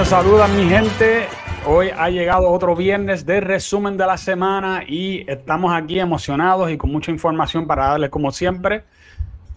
[0.00, 1.26] Bueno, saludan mi gente.
[1.66, 6.78] Hoy ha llegado otro viernes de resumen de la semana y estamos aquí emocionados y
[6.78, 8.84] con mucha información para darles como siempre.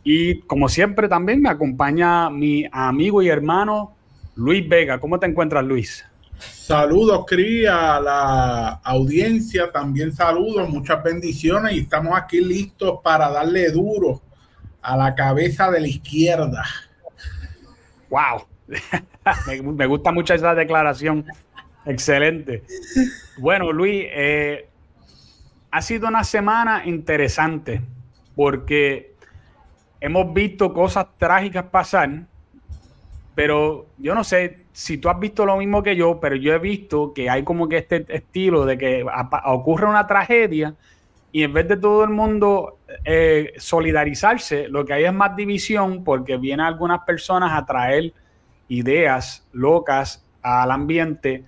[0.04, 3.96] Y como siempre también me acompaña mi amigo y hermano
[4.36, 5.00] Luis Vega.
[5.00, 6.04] ¿Cómo te encuentras, Luis?
[6.39, 9.71] Saludos, Cris, a la audiencia.
[9.71, 14.21] También saludos, muchas bendiciones y estamos aquí listos para darle duro
[14.82, 16.65] a la cabeza de la izquierda.
[18.10, 18.46] ¡Wow!
[19.63, 21.25] Me, gusta mucho esa declaración.
[21.86, 22.64] Excelente.
[23.37, 24.69] Bueno, Luis, eh,
[25.71, 27.81] ha sido una semana interesante
[28.36, 29.14] porque
[30.00, 32.25] hemos visto cosas trágicas pasar,
[33.36, 36.59] pero yo no sé si tú has visto lo mismo que yo, pero yo he
[36.59, 39.05] visto que hay como que este estilo de que
[39.45, 40.76] ocurre una tragedia
[41.31, 46.03] y en vez de todo el mundo eh, solidarizarse, lo que hay es más división
[46.03, 48.14] porque vienen algunas personas a traer
[48.74, 51.46] ideas locas al ambiente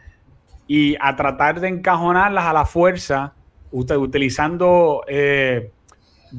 [0.68, 3.34] y a tratar de encajonarlas a la fuerza,
[3.72, 5.72] utilizando eh,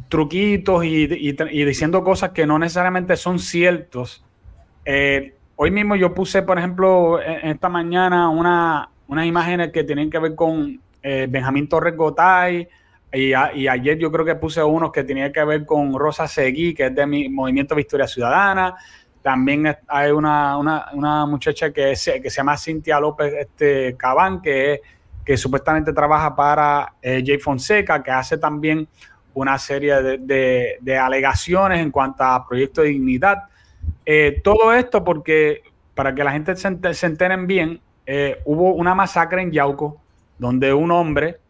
[0.08, 4.24] truquitos y, diciendo cosas que no necesariamente son ciertos.
[4.84, 10.10] Eh, hoy mismo yo puse, por ejemplo, en, esta mañana una, unas imágenes que tienen
[10.10, 12.68] que ver con eh, Benjamín Torres Gotay.
[13.12, 16.74] Y, y, ayer yo creo que puse unos que tenían que ver con Rosa Seguí,
[16.74, 18.74] que es de mi Movimiento Victoria Ciudadana.
[19.26, 24.80] También hay una, muchacha que, que se llama Cintia López este, Cabán, que,
[25.24, 28.86] que supuestamente trabaja para eh, Jay Fonseca, que hace también
[29.34, 33.38] una serie de, alegaciones en cuanto a proyecto de dignidad.
[34.04, 35.62] Eh, todo esto porque,
[35.96, 40.00] para que la gente se, enteren bien, eh, hubo una masacre en Yauco,
[40.38, 41.40] donde un hombre,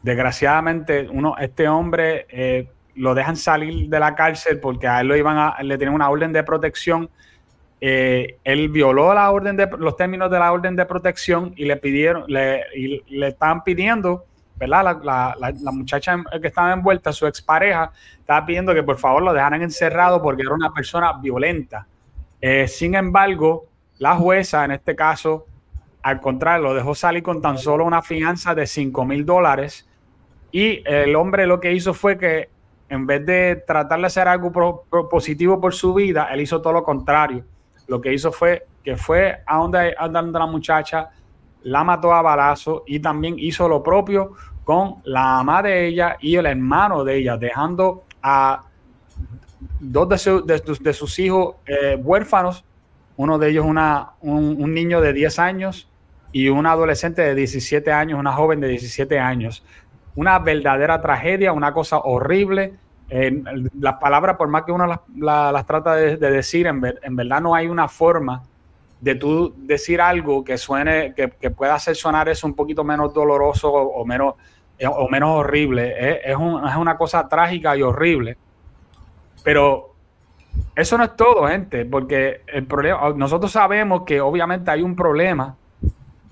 [0.00, 5.38] desgraciadamente, uno, este hombre lo dejan salir de la cárcel porque a él lo iban
[5.38, 7.08] a, le tienen una orden de protección.
[7.80, 11.76] Eh, él violó la orden de los términos de la orden de protección y le
[11.76, 14.24] pidieron, le, y le estaban pidiendo,
[14.56, 15.00] ¿verdad?
[15.02, 19.62] La, la, muchacha que estaba envuelta, su expareja, estaba pidiendo que por favor lo dejaran
[19.62, 21.86] encerrado porque era una persona violenta.
[22.40, 23.66] Eh, sin embargo,
[23.98, 25.46] la jueza en este caso,
[26.02, 29.88] al contrario, lo dejó salir con tan solo una fianza de 5 mil dólares.
[30.52, 32.51] Y el hombre lo que hizo fue que
[32.92, 34.52] en vez de tratar de hacer algo
[35.10, 37.42] positivo por su vida, él hizo todo lo contrario.
[37.88, 41.08] Lo que hizo fue que fue a donde, andando la muchacha,
[41.62, 44.32] la mató a balazo y también hizo lo propio
[44.62, 48.62] con la ama de ella y el hermano de ella, dejando a
[49.80, 50.06] dos
[50.44, 52.62] de, sus hijos eh, huérfanos,
[53.16, 55.88] uno de ellos una, un, un, niño de 10 años
[56.30, 59.64] y un adolescente de 17 años, una joven de 17 años.
[60.14, 62.81] Una verdadera tragedia, una cosa horrible
[63.78, 67.88] las palabras, por más que uno las, trata de, decir, en, verdad no hay una
[67.88, 68.42] forma
[69.00, 73.70] de tú decir algo que suene, que, pueda hacer sonar eso un poquito menos doloroso
[73.70, 74.34] o, menos,
[74.86, 75.94] o menos horrible.
[76.24, 78.36] Es, una cosa trágica y horrible.
[79.44, 79.92] Pero
[80.74, 85.56] eso no es todo, gente, porque el problema, nosotros sabemos que obviamente hay un problema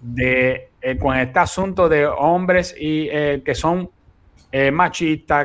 [0.00, 3.90] de, eh, con este asunto de hombres y eh, que son
[4.52, 4.72] eh,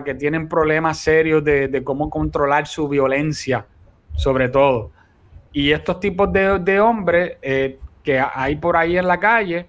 [0.04, 3.66] que tienen problemas serios de, cómo controlar su violencia,
[4.16, 4.92] sobre todo.
[5.52, 9.68] Y estos tipos de, hombres eh, que hay por ahí en la calle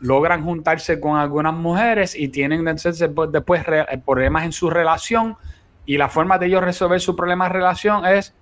[0.00, 5.36] logran juntarse con algunas mujeres y tienen después, eh, problemas en su relación
[5.84, 8.34] y la forma de ellos resolver su problema de relación es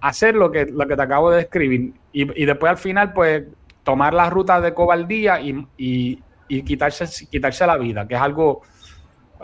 [0.00, 3.44] hacer lo que, lo que te acabo de describir y, después al final pues
[3.82, 8.62] tomar la ruta de cobardía y, y, quitarse, quitarse la vida, que es algo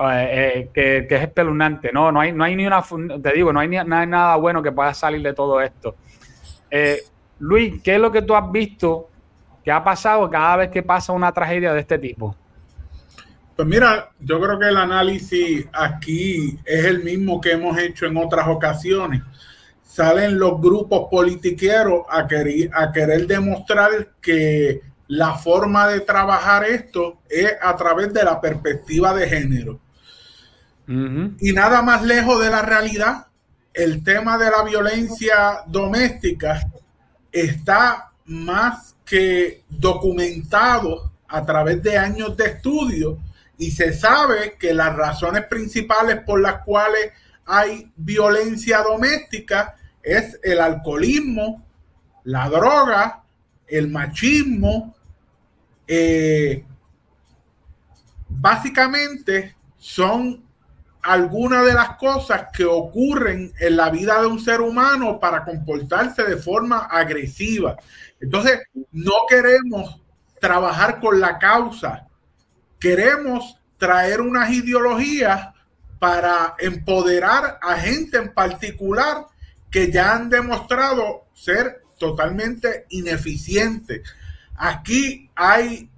[0.01, 1.91] eh, que, es espeluznante.
[1.93, 2.85] No, no hay, no hay ni una,
[3.23, 5.97] te digo, no hay, ni, nada bueno que pueda salir de todo esto.
[6.71, 7.03] Eh,
[7.41, 9.09] Luis, ¿qué es lo que tú has visto
[9.65, 12.35] que ha pasado cada vez que pasa una tragedia de este tipo?
[13.57, 18.17] Pues mira, yo creo que el análisis aquí es el mismo que hemos hecho en
[18.17, 19.23] otras ocasiones.
[19.83, 23.91] Salen los grupos politiqueros a querer, a querer demostrar
[24.21, 29.81] que la forma de trabajar esto es a través de la perspectiva de género.
[30.89, 33.27] Y nada más lejos de la realidad,
[33.75, 36.63] el tema de la violencia doméstica
[37.31, 43.19] está más que documentado a través de años de estudio
[43.59, 47.13] y se sabe que las razones principales por las cuales
[47.45, 51.67] hay violencia doméstica es el alcoholismo,
[52.25, 53.25] la droga,
[53.67, 54.95] el machismo.
[55.87, 56.65] Eh,
[58.29, 60.48] básicamente son
[61.03, 66.25] algunas de las cosas que ocurren en la vida de un ser humano para comportarse
[66.25, 67.77] de forma agresiva.
[68.21, 68.61] Entonces,
[68.93, 70.01] no queremos
[70.41, 72.07] trabajar con la causa,
[72.79, 75.49] queremos traer unas ideologías
[75.99, 79.27] para empoderar a gente en particular
[79.71, 84.03] que ya han demostrado ser totalmente ineficientes.
[84.57, 85.91] Aquí hay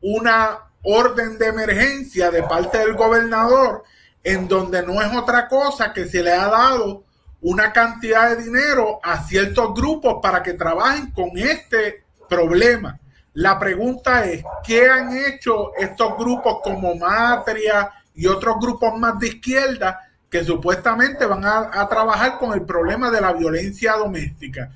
[0.00, 3.84] una orden de emergencia de parte del gobernador
[4.22, 7.04] en donde no es otra cosa que se le ha dado
[7.42, 12.98] una cantidad de dinero a ciertos grupos para que trabajen con este problema.
[13.34, 19.28] La pregunta es, ¿qué han hecho estos grupos como Matria y otros grupos más de
[19.28, 24.70] izquierda que supuestamente van a, trabajar con el problema de la violencia doméstica?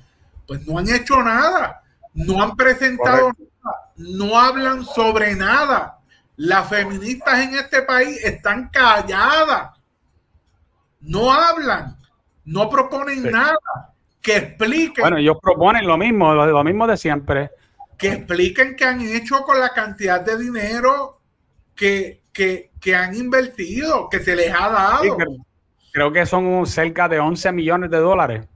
[0.47, 1.83] Pues no han hecho nada,
[2.13, 5.99] no han presentado nada, no hablan sobre nada.
[6.37, 9.71] Las feministas en este país están calladas,
[11.01, 11.97] no hablan,
[12.43, 13.55] no proponen nada,
[14.21, 15.03] que expliquen.
[15.03, 17.51] Bueno, ellos proponen lo mismo, lo, mismo de siempre.
[17.97, 21.21] Que expliquen qué han hecho con la cantidad de dinero
[21.73, 22.21] que,
[22.93, 25.17] han invertido, que se les ha dado.
[25.93, 28.47] creo, que son cerca de 11 millones de dólares.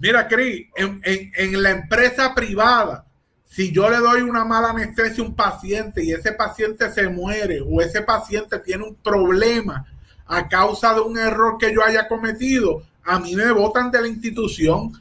[0.00, 3.06] Mira, Cris, en, en la empresa privada,
[3.52, 7.60] si yo le doy una mala anestesia a un paciente y ese paciente se muere
[7.60, 9.84] o ese paciente tiene un problema
[10.26, 14.08] a causa de un error que yo haya cometido, a mí me votan de la
[14.08, 14.92] institución.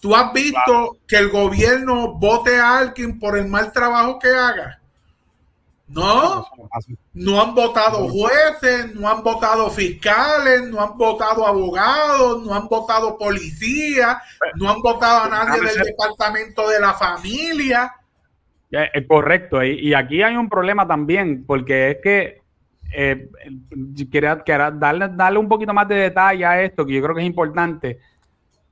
[0.00, 4.80] ¿Tú has visto que el gobierno vote a alguien por el mal trabajo que haga?
[5.86, 6.46] No,
[7.14, 13.16] no han votado jueces, no han votado fiscales, no han votado abogados, no han votado
[13.16, 14.16] policías,
[14.56, 17.94] no han votado a nadie del departamento de la familia.
[18.70, 22.40] Es correcto, y, aquí hay un problema también, porque es que
[22.92, 23.28] eh,
[24.76, 27.98] darle, darle un poquito más de detalle a esto, que yo creo que es importante.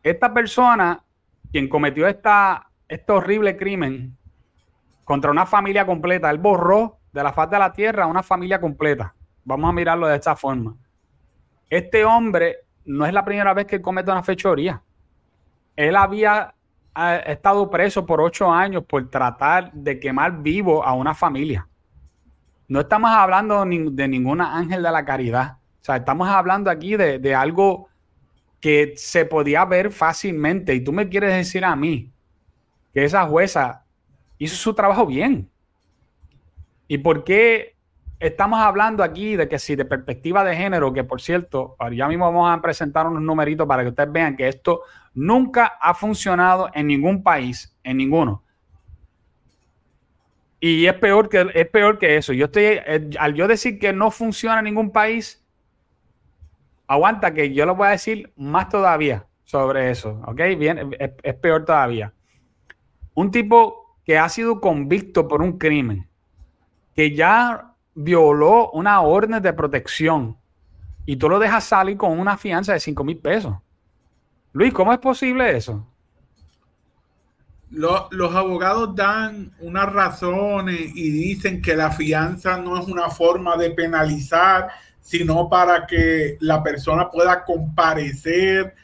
[0.03, 1.03] Esta persona,
[1.51, 4.17] quien cometió esta, este horrible crimen
[5.03, 8.61] contra una familia completa, él borró de la faz de la tierra a una familia
[8.61, 9.15] completa.
[9.45, 10.77] Vamos a mirarlo de esta forma.
[11.69, 14.81] Este hombre no es la primera vez que comete una fechoría.
[15.75, 16.55] Él había
[17.01, 21.69] ha estado preso por ocho años por tratar de quemar vivo a una familia.
[22.67, 25.59] No estamos hablando de ninguna ángel de la caridad.
[25.81, 27.89] O sea, estamos hablando aquí de, de algo
[28.61, 30.75] que se podía ver fácilmente.
[30.75, 32.11] Y tú me quieres decir a mí
[32.93, 33.85] que esa jueza
[34.39, 35.49] hizo su trabajo bien.
[36.89, 37.77] ¿Y por qué
[38.19, 42.25] estamos hablando aquí de que si de perspectiva de género, que por cierto, ya mismo
[42.25, 44.83] vamos a presentar unos numeritos para que ustedes vean que esto
[45.15, 48.43] nunca ha funcionado en ningún país, en ninguno.
[50.61, 52.33] Y es peor que, es peor que eso.
[52.33, 55.45] Yo estoy, eh, al yo decir que no funciona en ningún país,
[56.87, 60.21] aguanta que yo lo voy a decir más todavía sobre eso.
[60.35, 62.13] Bien, es, es peor todavía.
[63.15, 66.09] Un tipo que ha sido convicto por un crimen,
[66.95, 70.37] que ya violó una orden de protección
[71.05, 73.57] y tú lo dejas salir con una fianza de 5 mil pesos.
[74.59, 75.87] Luis, ¿cómo es posible eso?
[77.71, 83.71] Los, abogados dan unas razones y dicen que la fianza no es una forma de
[83.71, 84.69] penalizar,
[85.01, 88.75] sino para que la persona pueda comparecer.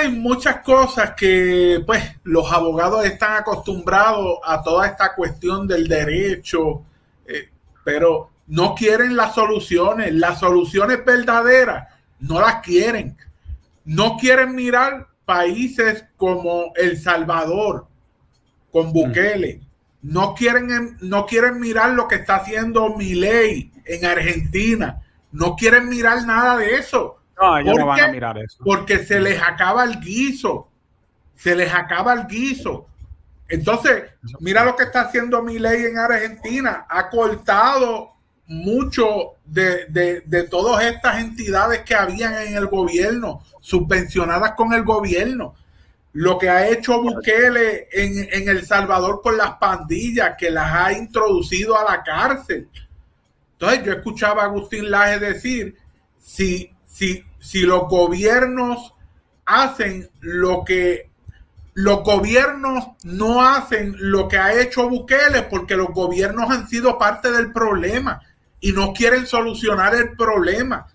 [0.00, 6.84] Hay muchas cosas que pues los abogados están acostumbrados a toda esta cuestión del derecho
[7.82, 11.88] pero no quieren las soluciones, las soluciones verdaderas
[12.20, 13.16] no las quieren.
[13.84, 17.86] No quieren mirar países como El Salvador,
[18.70, 18.92] con mm.
[18.92, 19.60] Bukele.
[20.02, 25.00] No quieren, no quieren mirar lo que está haciendo Milei en Argentina.
[25.30, 27.18] No quieren mirar nada de eso.
[27.40, 28.62] No, ellos no van a mirar eso.
[28.64, 30.68] Porque se les acaba el guiso.
[31.34, 32.88] Se les acaba el guiso.
[33.48, 34.04] Entonces,
[34.40, 36.86] mira lo que está haciendo mi ley en Argentina.
[36.88, 38.12] Ha cortado
[38.52, 45.54] mucho de, todas estas entidades que habían en el gobierno, subvencionadas con el gobierno.
[46.12, 50.92] Lo que ha hecho Bukele en, en El Salvador con las pandillas, que las ha
[50.92, 52.68] introducido a la cárcel.
[53.54, 55.78] Entonces, yo escuchaba a Agustín Laje decir,
[56.18, 58.92] si, si, si los gobiernos
[59.46, 61.10] hacen lo que
[61.74, 67.30] los gobiernos no hacen lo que ha hecho Bukele porque los gobiernos han sido parte
[67.30, 68.20] del problema
[68.62, 70.86] y no quieren solucionar el problema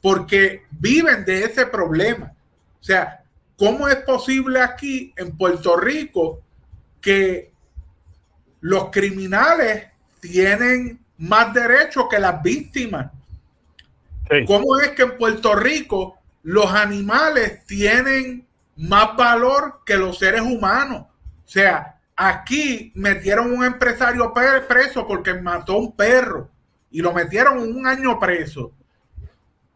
[0.00, 2.32] porque viven de ese problema.
[2.80, 3.24] O sea,
[3.58, 6.40] ¿cómo es posible aquí en Puerto Rico
[7.00, 7.52] que
[8.60, 9.88] los criminales
[10.20, 13.10] tienen más derechos que las víctimas?
[14.46, 21.06] ¿Cómo es que en Puerto Rico los animales tienen más valor que los seres humanos?
[21.44, 24.32] O sea, aquí metieron un empresario
[24.68, 26.48] preso porque mató a un perro
[26.90, 28.72] y lo metieron un año preso.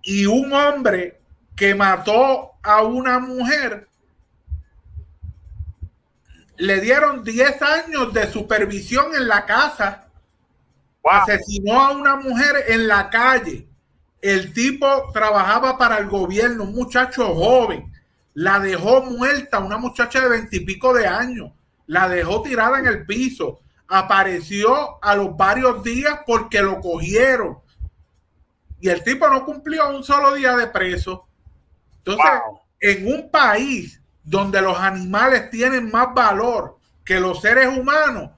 [0.03, 1.21] Y un hombre
[1.57, 3.89] que mató a una mujer
[6.57, 10.09] le dieron 10 años de supervisión en la casa.
[11.05, 13.69] Asesinó a una mujer en la calle.
[14.21, 17.93] El tipo trabajaba para el gobierno, un muchacho joven.
[18.33, 21.53] La dejó muerta, una muchacha de veintipico de años.
[21.87, 23.61] La dejó tirada en el piso.
[23.89, 27.59] Apareció a los varios días porque lo cogieron.
[28.81, 31.27] Y el tipo no cumplió un solo día de preso.
[31.99, 32.41] Entonces,
[32.81, 38.31] en un país donde los animales tienen más valor que los seres humanos,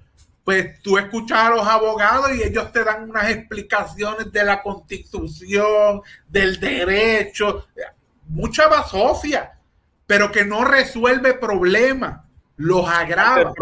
[0.44, 6.02] pues tú escuchas a los abogados y ellos te dan unas explicaciones de la constitución,
[6.28, 7.66] del derecho,
[8.28, 9.58] mucha basofia,
[10.06, 12.20] pero que no resuelve problemas,
[12.56, 13.52] los agrava.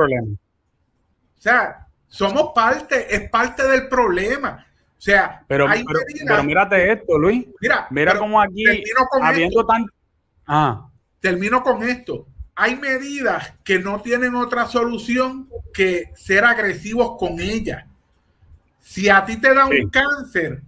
[1.38, 4.66] O sea, somos parte, es parte del problema.
[4.96, 5.66] O sea, pero,
[6.26, 7.46] pero, mírate esto, Luis.
[7.60, 8.64] Mira, mira cómo aquí,
[9.20, 9.92] habiendo tanto.
[10.46, 10.88] Ah
[11.24, 12.26] termino con esto.
[12.54, 17.86] Hay medidas que no tienen otra solución que ser agresivos con ellas.
[18.78, 20.60] Si a ti te da un cáncer,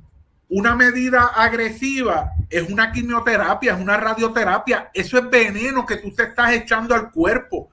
[0.48, 4.90] una medida agresiva es una quimioterapia, es una radioterapia.
[4.94, 7.68] Eso es veneno que tú te estás echando al cuerpo.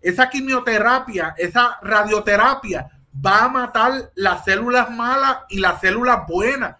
[0.00, 2.90] Esa quimioterapia, esa radioterapia
[3.24, 6.76] va a matar las células malas y las células buenas,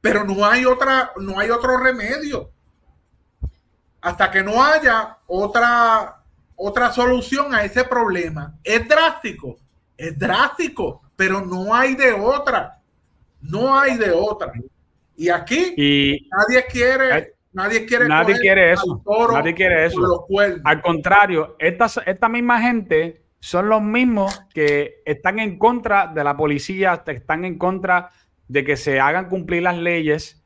[0.00, 2.50] pero no hay otra, no hay otro remedio
[4.00, 6.22] hasta que no haya otra,
[6.56, 8.54] otra solución a ese problema.
[8.64, 9.58] Es drástico,
[9.96, 12.78] es drástico, pero no hay de otra.
[13.42, 14.52] No hay de otra.
[15.16, 15.74] Y aquí
[16.30, 19.02] nadie quiere, nadie quiere, nadie quiere eso.
[19.32, 20.26] nadie quiere eso.
[20.64, 26.36] Al contrario, esta, esta misma gente son los mismos que están en contra de la
[26.36, 28.10] policía, están en contra
[28.48, 30.40] de que se hagan cumplir las leyes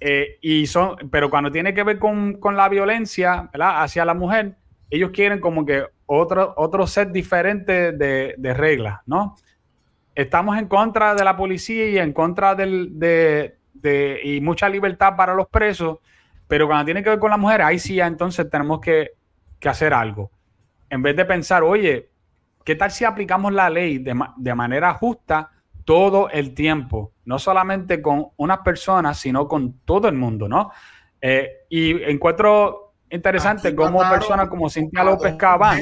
[0.00, 4.56] eh, y son, pero cuando tiene que ver con, la violencia hacia la mujer,
[4.90, 9.36] ellos quieren como que otro, otro set diferente de, reglas, ¿no?
[10.14, 13.56] Estamos en contra de la policía y en contra del, de,
[14.22, 15.98] y mucha libertad para los presos,
[16.54, 19.14] pero cuando tiene que ver con la mujer, ahí sí ya entonces tenemos que,
[19.58, 20.30] que hacer algo.
[20.88, 22.10] En vez de pensar, oye,
[22.64, 25.50] ¿qué tal si aplicamos la ley de, de manera justa
[25.84, 27.14] todo el tiempo?
[27.24, 30.70] no solamente con unas personas, sino con todo el mundo, ¿no?
[31.20, 35.80] Eh, y encuentro interesante cómo personas como Cintia López Cabán.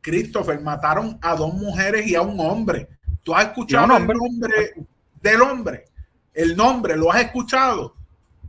[0.00, 2.88] Christopher, mataron a dos mujeres y a un hombre.
[3.22, 4.74] ¿Tú has escuchado el nombre
[5.20, 5.84] del hombre?
[6.34, 7.94] El nombre, ¿lo has escuchado?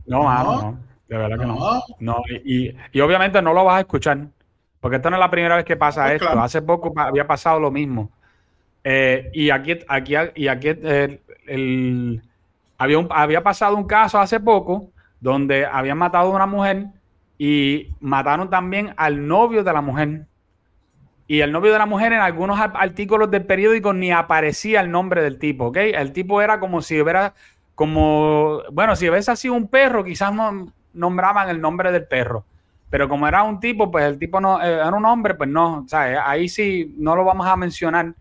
[0.06, 0.78] No, no,
[1.08, 1.82] de verdad que no.
[2.00, 2.22] no.
[2.44, 4.26] y, obviamente no lo vas a escuchar,
[4.80, 6.40] porque esta no es la primera vez que pasa pues esto.
[6.40, 8.10] Hace poco había pasado lo mismo.
[8.84, 12.22] Eh, y aquí, aquí, y aquí eh, el,
[12.76, 16.86] había, había pasado un caso hace poco donde habían matado a una mujer
[17.38, 20.26] y mataron también al novio de la mujer.
[21.26, 25.22] Y el novio de la mujer en algunos artículos del periódico ni aparecía el nombre
[25.22, 25.76] del tipo, ¿ok?
[25.76, 27.34] El tipo era como si hubiera,
[27.74, 32.44] como, bueno, si hubiese sido un perro, quizás no nombraban el nombre del perro.
[32.90, 35.80] Pero como era un tipo, pues el tipo no, eh, era un hombre, pues no,
[35.80, 38.14] o sea, ahí sí no lo vamos a mencionar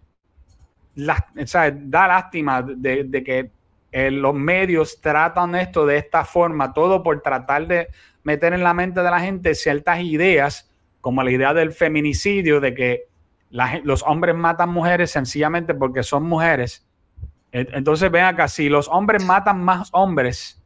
[0.95, 3.51] da lástima de, que
[3.91, 7.87] eh, los medios tratan esto de esta forma, todo por tratar de
[8.23, 10.71] meter en la mente de la gente ciertas ideas,
[11.01, 13.03] como la idea del feminicidio, de que
[13.83, 16.85] los hombres matan mujeres sencillamente porque son mujeres.
[17.51, 20.56] Entonces, ven acá, si los hombres matan más hombres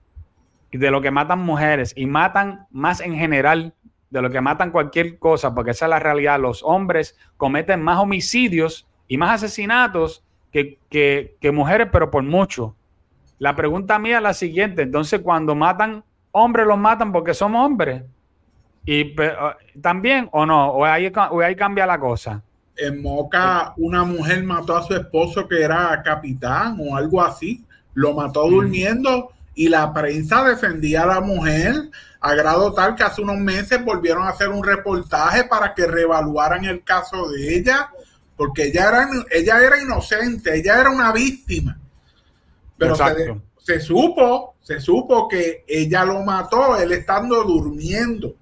[0.71, 3.73] de lo que matan mujeres y matan más en general
[4.09, 7.97] de lo que matan cualquier cosa, porque esa es la realidad, los hombres cometen más
[7.97, 12.75] homicidios y más asesinatos que, mujeres, pero por mucho.
[13.39, 18.03] La pregunta mía es la siguiente, entonces cuando matan hombres, los matan porque somos hombres.
[18.85, 19.15] Y
[19.81, 21.11] también o no, o ahí,
[21.43, 22.43] ahí cambia la cosa.
[22.75, 27.63] En Moca, una mujer mató a su esposo que era capitán o algo así,
[27.93, 28.51] lo mató mm.
[28.51, 31.75] durmiendo y la prensa defendía a la mujer
[32.19, 36.65] a grado tal que hace unos meses volvieron a hacer un reportaje para que reevaluaran
[36.65, 37.91] el caso de ella
[38.35, 41.77] porque ella era, ella era inocente, ella era una víctima.
[42.75, 42.95] Pero
[43.59, 48.33] se, supo, se supo que ella lo mató él estando durmiendo.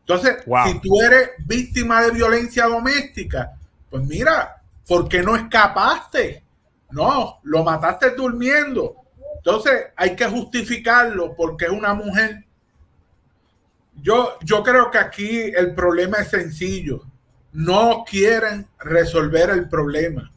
[0.00, 3.54] Entonces, si tú eres víctima de violencia doméstica,
[3.88, 6.44] pues mira, ¿por qué no escapaste?
[6.90, 9.01] No, lo mataste durmiendo.
[9.44, 12.44] Entonces hay que justificarlo porque es una mujer.
[14.00, 17.02] Yo, yo creo que aquí el problema es sencillo.
[17.52, 20.32] No quieren resolver el problema.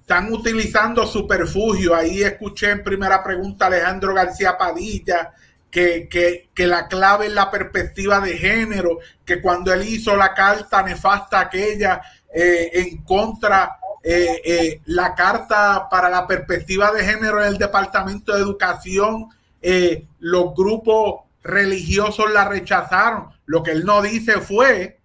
[0.00, 1.94] Están utilizando superfugio.
[1.94, 5.34] Ahí escuché en primera pregunta a Alejandro García Padilla
[5.70, 6.08] que,
[6.54, 11.40] que, la clave es la perspectiva de género, que cuando él hizo la carta nefasta
[11.40, 12.00] aquella
[12.32, 13.76] eh, en contra
[14.08, 20.06] eh, eh, la carta para la perspectiva de género en el Departamento de Educación, eh,
[20.20, 23.30] los grupos religiosos la rechazaron.
[23.46, 25.00] Lo que él no dice fue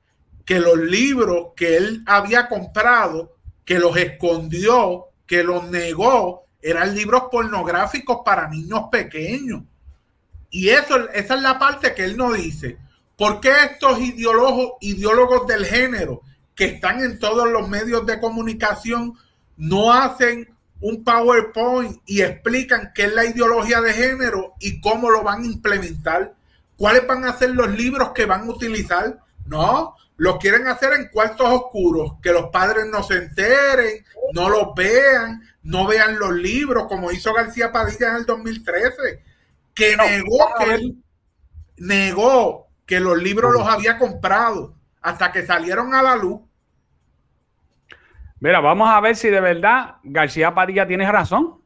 [0.46, 7.24] que los libros que él había comprado, que los escondió, que los negó, eran libros
[7.32, 9.64] pornográficos para niños pequeños.
[10.52, 12.78] Y eso, esa es la parte que él no dice.
[13.18, 16.22] ¿Por qué estos ideólogos, ideólogos del género
[16.62, 19.18] que están en todos los medios de comunicación
[19.58, 25.24] no hacen un PowerPoint y explican qué es la ideología de género y cómo lo
[25.24, 26.36] van a implementar.
[26.78, 29.18] ¿Cuáles van a ser los libros que van a utilizar?
[29.48, 34.76] No, lo quieren hacer en cuartos oscuros, que los padres no se enteren, no los
[34.76, 39.24] vean, no vean los libros, como hizo García Padilla en el 2013,
[39.74, 40.94] que negó que
[41.78, 46.42] negó que los libros los había comprado hasta que salieron a la luz
[48.42, 51.62] Mira, vamos a ver si de verdad García Padilla tiene razón.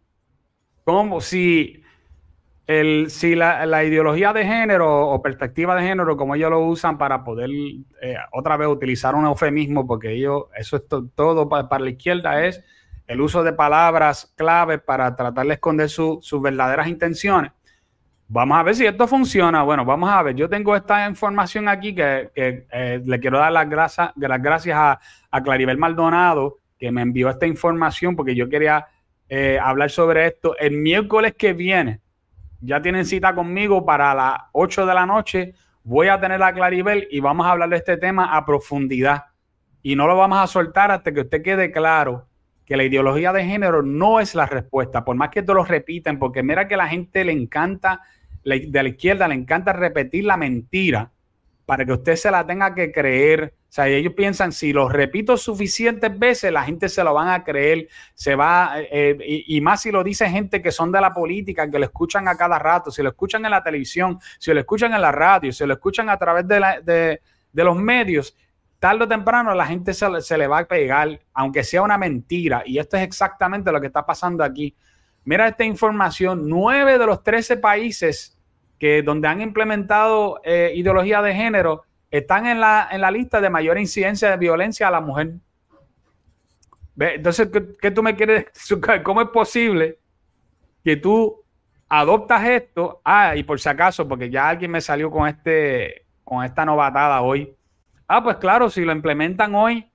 [0.84, 1.82] Como si,
[2.68, 7.24] el, si la, ideología de género o perspectiva de género, como ellos lo usan para
[7.24, 7.50] poder
[8.02, 10.84] eh, otra vez utilizar un eufemismo, porque ellos, eso es
[11.16, 12.62] todo para, la izquierda, es
[13.08, 16.42] el uso de palabras clave para tratar de esconder sus sus
[16.88, 17.54] intenciones.
[18.28, 19.64] Vamos a ver si esto funciona.
[19.64, 20.36] Bueno, vamos a ver.
[20.36, 25.00] Yo tengo esta información aquí que, eh, le quiero dar las, gracias, las gracias a,
[25.32, 28.86] a Claribel Maldonado, que me envió esta información porque yo quería
[29.28, 30.56] eh, hablar sobre esto.
[30.56, 32.00] El miércoles que viene,
[32.62, 35.56] ya tienen cita conmigo para las 8 de la noche.
[35.84, 39.24] Voy a tener a Claribel y vamos a hablar de este tema a profundidad.
[39.82, 42.28] Y no lo vamos a soltar hasta que usted quede claro
[42.68, 46.20] que la ideología de género no es la respuesta, por más que todos lo repiten,
[46.20, 48.02] porque mira que la gente le encanta,
[48.44, 51.12] de la izquierda le encanta repetir la mentira
[51.66, 56.18] para que usted se la tenga que creer sea, ellos piensan, si lo repito suficientes
[56.18, 58.88] veces, la gente se lo van a creer, se va, eh,
[59.20, 62.26] eh, y, más si lo dice gente que son de la política, que lo escuchan
[62.30, 65.52] a cada rato, si lo escuchan en la televisión, si lo escuchan en la radio,
[65.52, 67.20] si lo escuchan a través de,
[67.52, 68.38] los medios,
[68.80, 72.64] tarde o temprano la gente se, le va a pegar, aunque sea una mentira.
[72.66, 74.74] Y esto es exactamente lo que está pasando aquí.
[75.26, 78.38] Mira esta información, nueve de los trece países
[78.80, 81.84] que donde han implementado eh, ideología de género,
[82.18, 85.34] están en la, en la lista de mayor incidencia de violencia a la mujer.
[86.98, 87.50] Entonces,
[87.82, 88.46] ¿qué, tú me quieres
[89.04, 90.00] ¿Cómo es posible
[90.84, 91.44] que tú
[91.90, 93.02] adoptas esto?
[93.04, 97.22] Ah, y por si acaso, porque ya alguien me salió con, este, con esta novatada
[97.22, 97.56] hoy.
[98.08, 99.90] Ah, pues claro, si lo implementan hoy,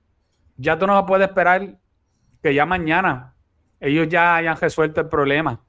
[0.57, 1.75] ya tú no puedes esperar
[2.43, 3.33] que ya mañana
[3.79, 5.59] ellos ya hayan resuelto el problema.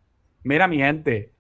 [0.43, 1.32] Mira, mi gente,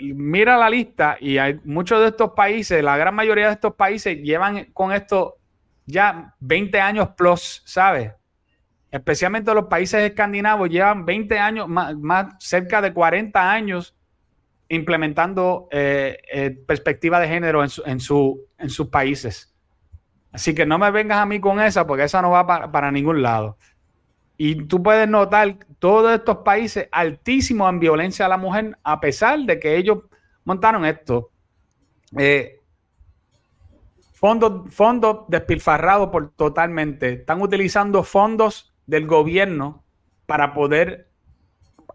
[0.00, 4.18] mira la lista y hay muchos de estos países, la gran mayoría de estos países
[4.18, 5.38] llevan con esto
[5.86, 8.12] ya 20 años plus, ¿sabes?
[8.90, 13.96] Especialmente los países escandinavos llevan 20 años, más, cerca de 40 años
[14.68, 19.54] implementando eh, eh, perspectiva de género en, en, su, en sus países.
[20.32, 23.22] Así que no me vengas a mí con esa porque esa no va para ningún
[23.22, 23.58] lado.
[24.36, 29.38] Y tú puedes notar todos estos países altísimos en violencia a la mujer, a pesar
[29.40, 29.98] de que ellos
[30.44, 31.30] montaron esto.
[32.16, 32.60] Eh,
[34.14, 37.12] fondos, fondos despilfarrados por totalmente.
[37.12, 39.82] Están utilizando fondos del gobierno
[40.26, 41.08] para poder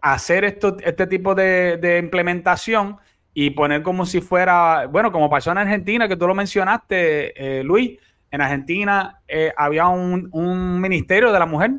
[0.00, 2.98] hacer esto, este tipo de, implementación
[3.34, 7.64] y poner como si fuera, bueno, como pasó en Argentina, que tú lo mencionaste, eh,
[7.64, 7.98] Luis,
[8.30, 11.70] en Argentina eh, había un, un, ministerio de la mujer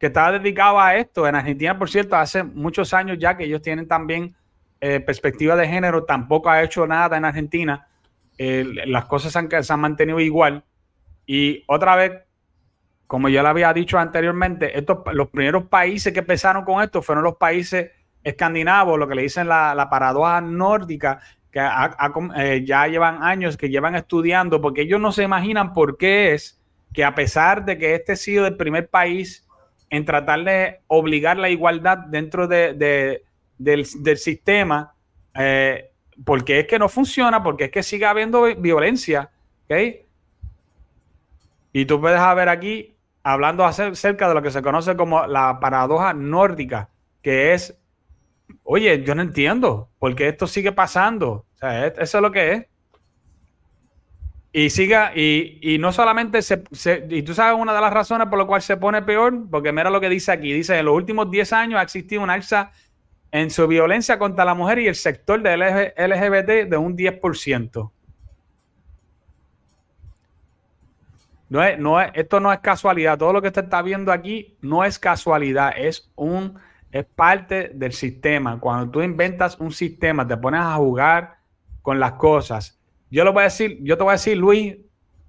[0.00, 1.28] que estaba dedicado a esto.
[1.28, 4.34] En Argentina, por cierto, hace muchos años ya que ellos tienen también
[4.80, 7.86] eh, perspectiva de género, tampoco ha hecho nada en Argentina.
[8.38, 10.64] Eh, las cosas se han, mantenido igual.
[11.26, 12.12] Y otra vez,
[13.06, 17.22] como ya lo había dicho anteriormente, estos, los primeros países que empezaron con esto fueron
[17.22, 17.90] los países
[18.24, 21.20] escandinavos, lo que le dicen la, paradoja nórdica,
[21.52, 21.60] que
[22.36, 26.58] eh, ya llevan años que llevan estudiando, porque ellos no se imaginan por qué es
[26.94, 29.46] que a pesar de que este ha sido el primer país
[29.90, 33.22] en tratar de obligar la igualdad dentro de,
[33.58, 34.94] del, sistema,
[35.34, 35.90] eh,
[36.24, 39.30] porque es que no funciona, porque es que sigue habiendo violencia.
[39.64, 40.06] ¿okay?
[41.72, 46.14] Y tú puedes ver aquí, hablando acerca de lo que se conoce como la paradoja
[46.14, 46.88] nórdica,
[47.22, 47.76] que es
[48.62, 51.46] oye, yo no entiendo por qué esto sigue pasando.
[51.54, 52.66] O sea, eso es lo que es.
[54.52, 56.64] Y siga, y, no solamente se,
[57.08, 59.90] Y tú sabes una de las razones por las cuales se pone peor, porque mira
[59.90, 60.52] lo que dice aquí.
[60.52, 62.72] Dice: en los últimos 10 años ha existido una alza
[63.30, 67.90] en su violencia contra la mujer y el sector de LGBT de un 10%.
[71.48, 73.18] No es, no es, esto no es casualidad.
[73.18, 76.58] Todo lo que usted está viendo aquí no es casualidad, es un
[76.92, 78.58] es parte del sistema.
[78.58, 81.38] Cuando tú inventas un sistema, te pones a jugar
[81.82, 82.79] con las cosas.
[83.10, 84.76] Yo lo voy a decir, yo te voy a decir, Luis,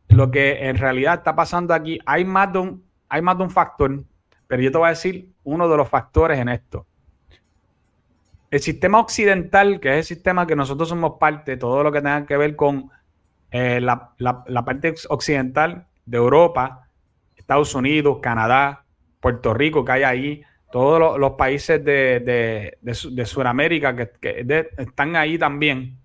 [0.09, 1.99] lo que en realidad está pasando aquí.
[2.05, 4.03] Hay más de un, hay más de un factor,
[4.47, 6.85] pero yo te voy a decir uno de los factores en esto.
[8.51, 12.25] El sistema occidental, que es el sistema que nosotros somos parte, todo lo que tenga
[12.25, 12.91] que ver con
[13.49, 14.13] eh, la,
[14.65, 16.89] parte occidental de Europa,
[17.35, 18.83] Estados Unidos, Canadá,
[19.21, 26.00] Puerto Rico, que hay ahí, todos los, países de, de, Sudamérica que, están ahí también.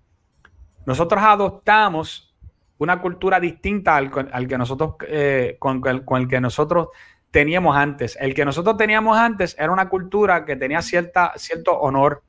[0.87, 2.35] Nosotros adoptamos
[2.79, 6.87] una cultura distinta al, que nosotros, eh, con, el que nosotros
[7.29, 8.17] teníamos antes.
[8.19, 12.23] El que nosotros teníamos antes era una cultura que tenía cierta, cierto honor,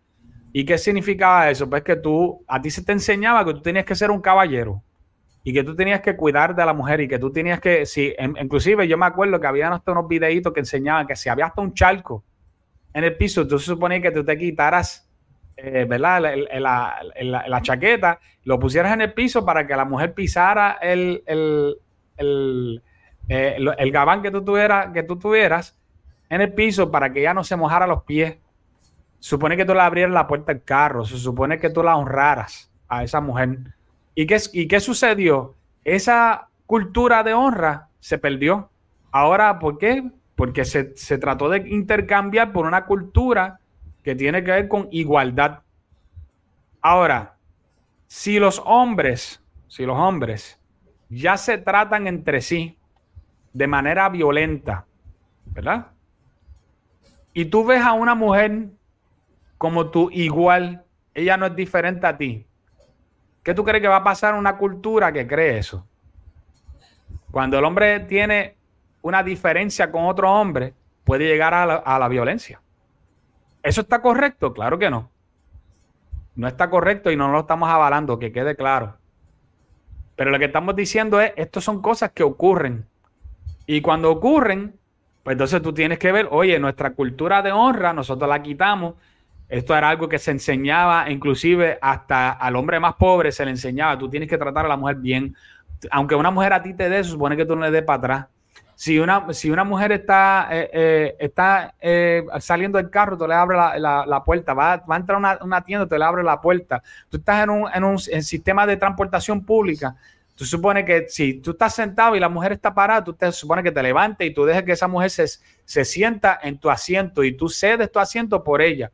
[0.53, 1.69] ¿Y qué significaba eso?
[1.69, 4.83] Pues que tú, a ti se te enseñaba que tú tenías que ser un caballero
[5.45, 8.15] y que tú tenías que cuidar de la mujer y que tú tenías que, si,
[8.41, 11.61] inclusive yo me acuerdo que había hasta unos videitos que enseñaban que si había hasta
[11.61, 12.25] un charco
[12.93, 15.08] en el piso, tú se suponía que tú te quitaras,
[15.61, 16.23] eh, ¿verdad?
[16.61, 17.03] La,
[17.49, 21.77] la, chaqueta, lo pusieras en el piso para que la mujer pisara el, el,
[22.17, 22.83] el,
[23.29, 25.77] eh, el gabán que tú, tuvieras, que tú tuvieras
[26.31, 28.39] en el piso para que ella no se mojara los pies
[29.19, 32.71] supone que tú le abrieras la puerta del carro, se supone que tú la honraras
[32.89, 33.59] a esa mujer.
[34.15, 35.55] ¿Y qué, ¿Y qué sucedió?
[35.85, 38.71] Esa cultura de honra se perdió.
[39.11, 40.11] Ahora, ¿por qué?
[40.37, 43.59] Porque se, se trató de intercambiar por una cultura
[44.09, 45.61] que tiene que ver con igualdad.
[46.81, 47.37] Ahora,
[48.07, 50.59] si los hombres, si los hombres
[51.11, 52.79] ya se tratan entre sí
[53.53, 54.87] de manera violenta,
[55.45, 55.89] ¿verdad?
[57.35, 58.69] Y tú ves a una mujer
[59.59, 62.47] como tú igual, ella no es diferente a ti.
[63.43, 65.87] ¿Qué tú crees que va a pasar en una cultura que cree eso?
[67.31, 68.57] Cuando el hombre tiene
[69.03, 70.73] una diferencia con otro hombre,
[71.05, 72.59] puede llegar a la, a la violencia.
[73.69, 74.53] ¿Eso está correcto?
[74.53, 75.11] Claro que no.
[76.37, 78.97] No está correcto y no lo estamos avalando, que quede claro.
[80.17, 82.87] Pero lo que estamos diciendo es, estas son cosas que ocurren.
[83.67, 84.75] Y cuando ocurren,
[85.23, 88.95] pues entonces tú tienes que ver, oye, nuestra cultura de honra, nosotros la quitamos
[89.49, 93.99] esto era algo que se enseñaba, inclusive hasta al hombre más pobre se le enseñaba,
[93.99, 95.35] tú tienes que tratar a la mujer bien.
[95.91, 98.27] Aunque una mujer a ti te dé, supone que tú no le des para atrás.
[98.79, 103.35] Si una, si una mujer está, eh, eh, está eh, saliendo del carro, tú le
[103.35, 106.41] abres la, puerta, va, va, a entrar a una, una, tienda, tú le abres la
[106.41, 106.81] puerta.
[107.09, 109.97] Tú estás en un, en un sistema de transportación pública,
[110.37, 113.65] tú supone que si tú estás sentado y la mujer está parada, tú te supone
[113.65, 115.27] que te levantes y tú dejes que esa mujer se,
[115.65, 118.93] se sienta en tu asiento y tú cedes tu asiento por ella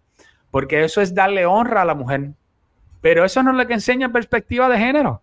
[0.55, 2.31] porque eso es darle honra a la mujer.
[3.01, 5.21] Pero eso no es lo que enseña perspectiva de género.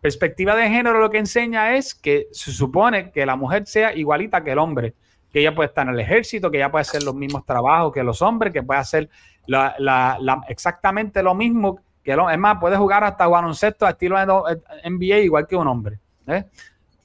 [0.00, 4.42] Perspectiva de género lo que enseña es que se supone que la mujer sea igualita
[4.42, 4.94] que el hombre,
[5.30, 8.02] que ella puede estar en el ejército, que ella puede hacer los mismos trabajos que
[8.02, 9.10] los hombres, que puede hacer
[10.48, 12.34] exactamente lo mismo que el hombre.
[12.34, 15.98] Es más, puede jugar hasta baloncesto a estilo NBA igual que un hombre.
[16.26, 16.44] ¿eh?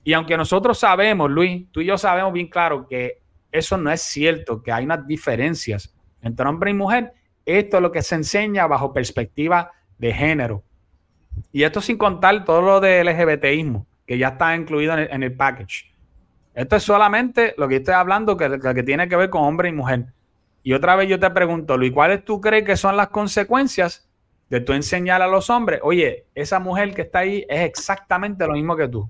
[0.04, 4.02] Y aunque nosotros sabemos, Luis, tú y yo sabemos bien claro que eso no es
[4.02, 7.14] cierto, que hay unas diferencias entre hombre y mujer,
[7.46, 10.64] esto es lo que se enseña bajo perspectiva de género.
[11.52, 15.92] Y esto sin contar todo lo de LGBTismo, que ya está incluido en el, package.
[16.54, 19.74] Esto es solamente lo que estoy hablando, que, que tiene que ver con hombre y
[19.74, 20.06] mujer.
[20.64, 24.10] Y otra vez yo te pregunto, Luis, ¿cuáles tú crees que son las consecuencias
[24.50, 25.80] de tú enseñar a los hombres?
[25.84, 29.10] Oye, esa mujer que está ahí es exactamente lo mismo que tú.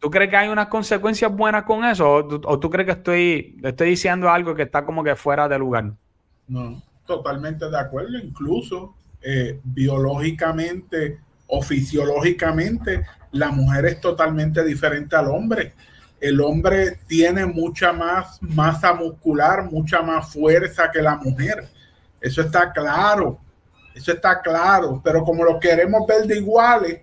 [0.00, 2.08] ¿Tú crees que hay unas consecuencias buenas con eso?
[2.10, 5.92] ¿O, tú crees que estoy, estoy diciendo algo que está como que fuera de lugar?
[6.48, 8.16] No, totalmente de acuerdo.
[8.16, 15.74] Incluso eh, biológicamente o fisiológicamente, la mujer es totalmente diferente al hombre.
[16.20, 21.68] El hombre tiene mucha más masa muscular, mucha más fuerza que la mujer.
[22.20, 23.38] Eso está claro.
[23.94, 25.00] Eso está claro.
[25.02, 27.00] Pero como lo queremos ver de iguales,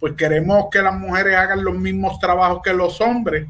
[0.00, 3.48] pues queremos que las mujeres hagan los mismos trabajos que los hombres.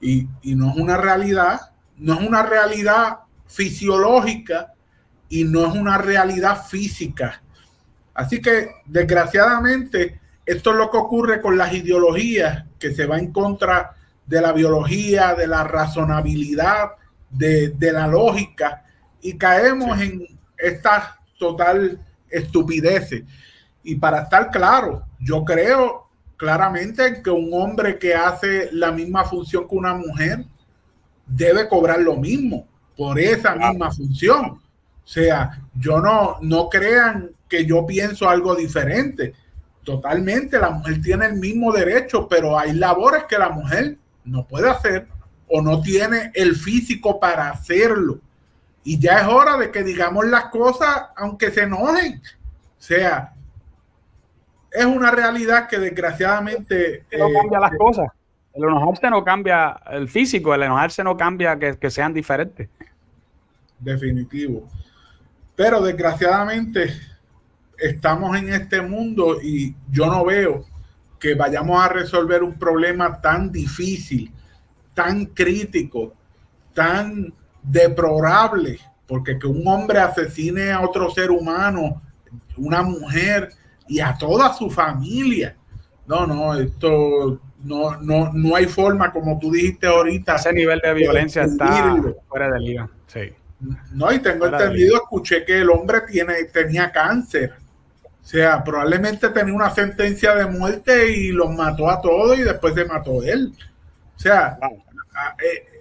[0.00, 1.60] Y, y no es una realidad.
[1.96, 4.72] No es una realidad fisiológica
[5.28, 7.42] y no es una realidad física.
[8.14, 13.32] Así que, desgraciadamente, esto es lo que ocurre con las ideologías que se va en
[13.32, 13.96] contra
[14.26, 16.92] de la biología, de la razonabilidad,
[17.30, 18.84] de, la lógica,
[19.20, 21.98] y caemos en, estas total
[22.30, 23.24] estupideces.
[23.82, 29.68] Y para estar claro, yo creo claramente que un hombre que hace la misma función
[29.68, 30.44] que una mujer
[31.26, 34.60] debe cobrar lo mismo por esa misma función.
[35.04, 39.32] O sea, yo no, no crean que yo pienso algo diferente.
[39.84, 44.68] Totalmente, la mujer tiene el mismo derecho, pero hay labores que la mujer no puede
[44.68, 45.06] hacer
[45.46, 48.18] o no tiene el físico para hacerlo.
[48.82, 52.20] Y ya es hora de que digamos las cosas aunque se enojen.
[52.76, 53.34] O sea,
[54.72, 57.04] es una realidad que desgraciadamente...
[57.16, 58.08] No cambia las eh, cosas.
[58.52, 62.68] El enojarse no cambia el físico, el enojarse no cambia que, que sean diferentes.
[63.78, 64.68] Definitivo.
[65.54, 67.13] Pero desgraciadamente
[67.88, 70.64] estamos en este mundo y yo no veo
[71.18, 74.32] que vayamos a resolver un problema tan difícil,
[74.92, 76.14] tan crítico,
[76.72, 82.02] tan deplorable, porque que un hombre asesine a otro ser humano,
[82.56, 83.50] una mujer
[83.88, 85.56] y a toda su familia.
[86.06, 90.36] No, no, esto no, no, no hay forma, como tú dijiste ahorita.
[90.36, 91.96] Ese nivel de violencia está
[92.28, 92.90] fuera de liga.
[93.06, 93.32] Sí.
[93.92, 97.54] No, y tengo entendido, escuché que el hombre tiene, tenía cáncer.
[98.24, 102.74] O sea, probablemente tenía una sentencia de muerte y los mató a todos y después
[102.74, 103.52] se mató él.
[104.16, 104.58] O sea,
[105.38, 105.74] eh,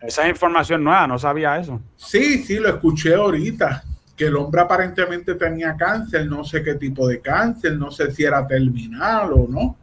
[0.00, 1.80] esa es información nueva, no sabía eso.
[1.96, 3.84] Sí, sí, lo escuché ahorita,
[4.16, 8.24] que el hombre aparentemente tenía cáncer, no sé qué tipo de cáncer, no sé si
[8.24, 9.76] era terminal o no,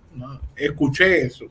[0.58, 1.46] escuché eso.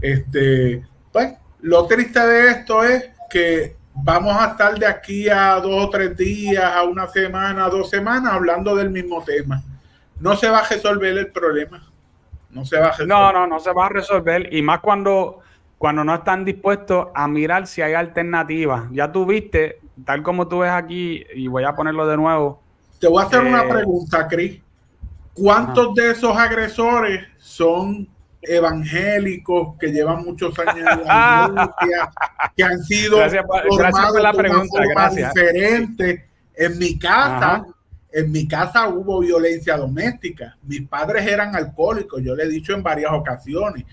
[0.00, 5.84] Este, pues, lo triste de esto es que vamos a estar de aquí a dos
[5.84, 9.62] o tres días, a una semana, a dos semanas, hablando del mismo tema.
[10.20, 11.82] No se va a resolver el problema.
[12.50, 13.08] No se va a resolver.
[13.08, 14.52] No, no, no se va a resolver.
[14.52, 15.42] Y más cuando
[15.78, 18.88] cuando no están dispuestos a mirar si hay alternativas.
[18.90, 22.60] Ya tú viste, tal como tú ves aquí, y voy a ponerlo de nuevo.
[22.98, 24.60] Te voy a hacer una eh, pregunta, Cris.
[25.34, 28.08] ¿Cuántos de esos agresores son
[28.42, 32.10] evangélicos que llevan muchos años en la iglesia,
[32.56, 35.34] que han sido gracias por, la pregunta, gracias.
[35.34, 36.28] diferente?
[36.54, 37.64] En mi casa,
[38.10, 40.56] en mi casa hubo violencia doméstica.
[40.62, 43.84] Mis padres eran alcohólicos, yo le he dicho en varias ocasiones.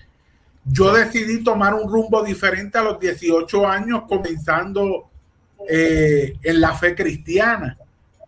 [0.64, 5.10] Yo decidí tomar un rumbo diferente a los 18 años, comenzando
[5.68, 7.78] eh, en la fe cristiana.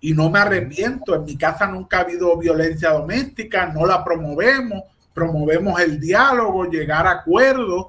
[0.00, 1.16] Y no me arrepiento.
[1.16, 4.84] En mi casa nunca ha habido violencia doméstica, no la promovemos,
[5.18, 7.88] promovemos el diálogo, llegar a acuerdos.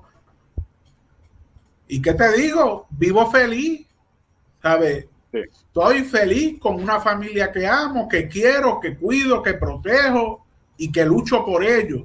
[1.88, 2.88] ¿Y qué te digo?
[2.90, 3.86] Vivo feliz,
[4.64, 5.06] ¿sabes?
[5.32, 10.44] Estoy feliz con una familia que amo, que quiero, que cuido, que protejo
[10.76, 12.02] y que lucho por ellos.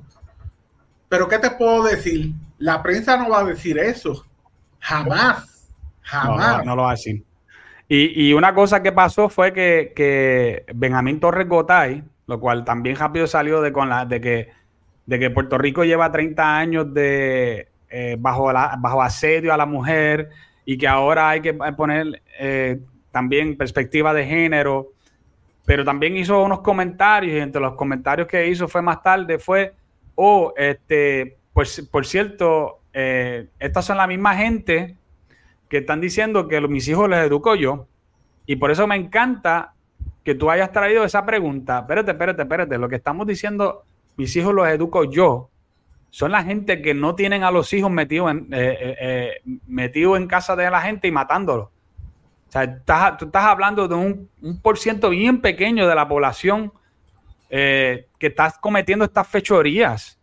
[1.08, 2.32] Pero ¿qué te puedo decir?
[2.58, 4.26] La prensa no va a decir eso.
[4.78, 5.70] Jamás.
[6.02, 6.66] Jamás.
[6.66, 7.24] No, lo va a decir.
[7.88, 13.62] Y, una cosa que pasó fue que, Benjamín Torres Gotay, lo cual también rápido salió
[13.62, 14.63] de, con la, de, que,
[15.06, 20.30] de que Puerto Rico lleva 30 años de, eh, bajo, bajo asedio a la mujer
[20.64, 24.92] y que ahora hay que poner eh, también perspectiva de género,
[25.64, 29.74] pero también hizo unos comentarios y entre los comentarios que hizo fue más tarde fue
[30.14, 34.96] oh, este, pues, por cierto, eh, estas son la misma gente
[35.68, 37.86] que están diciendo que mis hijos les educo yo.
[38.46, 39.74] Y por eso me encanta
[40.22, 41.80] que tú hayas traído esa pregunta.
[41.80, 42.78] Espérate, espérate, espérate.
[42.78, 43.84] Lo que estamos diciendo,
[44.16, 45.50] mis hijos los educo yo,
[46.10, 50.28] son la gente que no tienen a los hijos metidos en, eh, eh, metido en
[50.28, 51.66] casa de la gente y matándolos.
[52.48, 56.72] O sea, tú estás hablando de un, un por ciento bien pequeño de la población
[57.56, 60.18] eh, que estás cometiendo estas fechorías.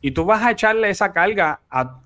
[0.00, 2.00] Y tú vas a echarle esa carga a,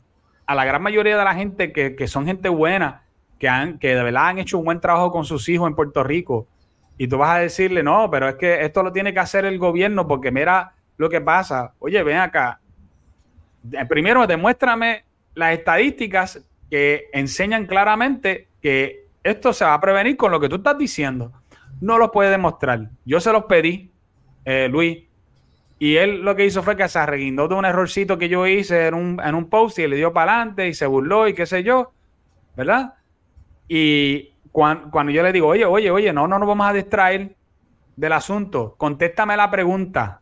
[0.47, 3.03] la gran mayoría de la gente que, son gente buena,
[3.39, 6.05] que, han, que de verdad han hecho un buen trabajo con sus hijos en Puerto
[6.05, 6.47] Rico.
[6.99, 9.59] Y tú vas a decirle, no, pero es que esto lo tiene que hacer el
[9.59, 11.73] gobierno porque mira lo que pasa.
[11.79, 12.61] Oye, ven acá.
[13.89, 20.39] Primero, demuéstrame las estadísticas que enseñan claramente que esto se va a prevenir con lo
[20.39, 21.33] que tú estás diciendo.
[21.81, 22.91] No lo puede demostrar.
[23.05, 23.91] Yo se los pedí.
[24.45, 25.05] Eh, Luis.
[25.79, 28.89] Y él lo que hizo fue que se arreguindó de un errorcito que yo hice
[28.89, 31.47] en un, en un post y le dio para adelante y se burló y qué
[31.47, 31.93] sé yo,
[32.57, 32.95] ¿verdad?
[33.69, 37.37] Y cuando, yo le digo, oye, oye, oye, no, no nos vamos a distraer
[37.95, 40.21] del asunto, contéstame la pregunta,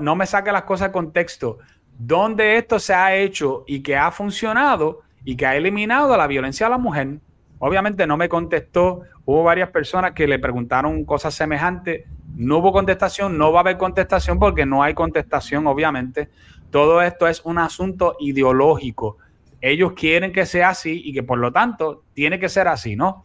[0.00, 1.58] no me saque las cosas de contexto.
[1.98, 6.66] ¿Dónde esto se ha hecho y que ha funcionado y que ha eliminado la violencia
[6.66, 7.18] a la mujer?
[7.58, 9.02] Obviamente no me contestó.
[9.26, 12.06] Hubo varias personas que le preguntaron cosas semejantes.
[12.34, 16.30] No hubo contestación, no va a haber contestación porque no hay contestación, obviamente.
[16.70, 19.18] Todo esto es un asunto ideológico.
[19.60, 23.24] Ellos quieren que sea así y que por lo tanto tiene que ser así, ¿no?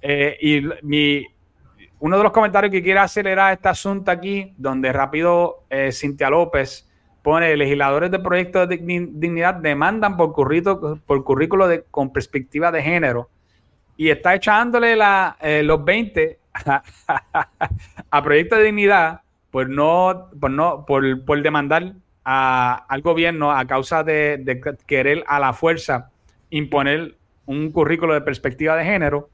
[0.00, 1.26] Eh, y mi,
[2.02, 6.28] uno de los comentarios que quiere hacer era este asunto aquí, donde rápido eh, Cintia
[6.30, 6.90] López
[7.22, 12.82] pone, legisladores de proyectos de dignidad demandan por currículo, por currículo de, con perspectiva de
[12.82, 13.30] género
[13.96, 16.40] y está echándole la, eh, los 20
[18.10, 19.20] a, proyectos de dignidad
[19.52, 21.92] por no, por no, por, por demandar
[22.24, 26.10] al gobierno a causa de, querer a la fuerza
[26.50, 27.14] imponer
[27.46, 29.30] un currículo de perspectiva de género.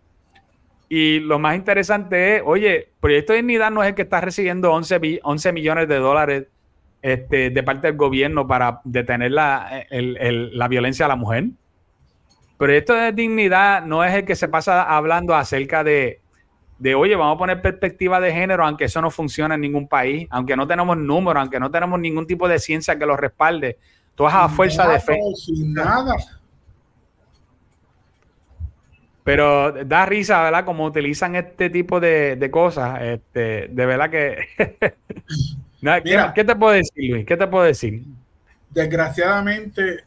[0.88, 4.72] Y lo más interesante es, oye, Proyecto de Dignidad no es el que está recibiendo
[4.72, 6.46] 11, 11 millones de dólares
[7.02, 11.44] este, de parte del gobierno para detener la, la violencia a la mujer.
[12.56, 16.20] Proyecto de Dignidad no es el que se pasa hablando acerca de,
[16.78, 20.26] de, oye, vamos a poner perspectiva de género, aunque eso no funciona en ningún país,
[20.30, 23.78] aunque no tenemos números, aunque no tenemos ningún tipo de ciencia que lo respalde.
[24.14, 25.18] Todas a fuerza de fe.
[25.34, 26.14] Sin nada.
[29.28, 30.64] Pero da risa, ¿verdad?
[30.64, 32.98] Como utilizan este tipo de, cosas.
[33.02, 34.38] Este, de verdad que.
[36.34, 37.26] ¿qué, te puedo decir, Luis?
[37.26, 38.04] ¿Qué te puedo decir?
[38.70, 40.04] Desgraciadamente,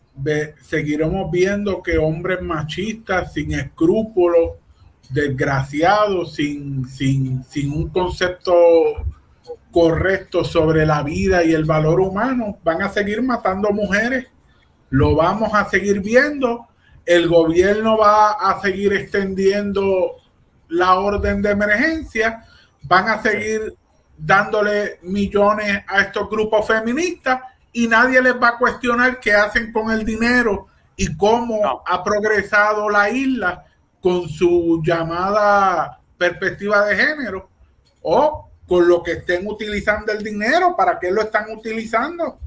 [0.62, 4.54] seguiremos viendo que hombres machistas, sin escrúpulos,
[5.12, 9.06] desgraciados, sin, sin, sin un concepto
[9.70, 14.26] correcto sobre la vida y el valor humano, van a seguir matando mujeres.
[14.90, 16.71] Lo vamos a seguir viendo
[17.06, 20.18] el gobierno va a seguir extendiendo
[20.70, 22.46] la orden de emergencia,
[22.84, 23.76] van a seguir
[24.18, 27.42] dándole millones a estos grupos feministas
[27.74, 32.90] y nadie les va a cuestionar qué hacen con el dinero y cómo ha progresado
[32.90, 33.66] la isla
[34.00, 37.50] con su llamada perspectiva de género
[38.02, 42.40] o con lo que estén utilizando el dinero, para qué lo están utilizando.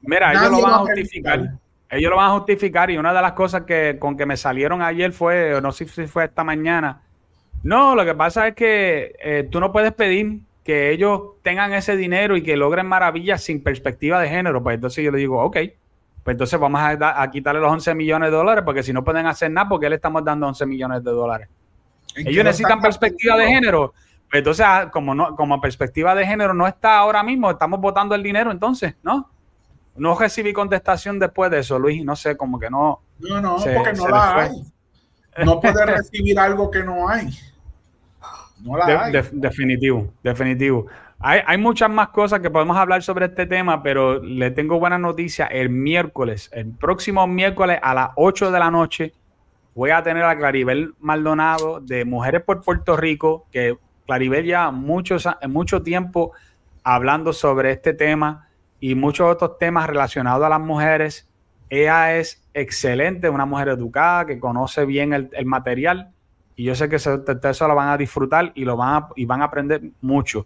[0.00, 1.58] Mira, ellos lo van a justificar
[1.90, 4.82] ellos lo van a justificar y una de las cosas que con que me salieron
[4.82, 7.02] ayer fue, no sé si fue esta mañana,
[7.64, 11.96] no, lo que pasa es que eh, tú no puedes pedir que ellos tengan ese
[11.96, 14.62] dinero y que logren maravillas sin perspectiva de género.
[14.62, 15.56] Pues entonces yo le digo, ok,
[16.22, 19.50] pues entonces vamos a, quitarle los 11 millones de dólares porque si no pueden hacer
[19.50, 21.48] nada, porque le estamos dando 11 millones de dólares?
[22.16, 23.94] Ellos necesitan perspectiva de género.
[24.30, 28.14] Pues entonces, ah, como, no, como perspectiva de género no está ahora mismo, estamos votando
[28.14, 29.30] el dinero entonces, ¿no?
[29.96, 32.04] No recibí contestación después de eso, Luis.
[32.04, 33.00] No sé, como que no.
[33.18, 34.50] No, no, porque no la hay.
[35.44, 37.28] No puede recibir algo que no hay.
[38.60, 39.12] No la hay.
[39.32, 40.86] definitivo, definitivo.
[41.20, 44.98] Hay, hay, muchas más cosas que podemos hablar sobre este tema, pero le tengo buena
[44.98, 45.46] noticia.
[45.46, 49.12] El miércoles, el próximo miércoles a las 8 de la noche,
[49.74, 53.76] voy a tener a Claribel Maldonado de Mujeres por Puerto Rico, que
[54.06, 56.32] Claribel ya muchos, mucho tiempo
[56.82, 58.48] hablando sobre este tema
[58.84, 61.26] y muchos otros temas relacionados a las mujeres.
[61.70, 66.10] Ella es excelente, una mujer educada que conoce bien el, material
[66.54, 69.40] y yo sé que ustedes lo van a disfrutar y lo van a, y van
[69.40, 70.44] a aprender mucho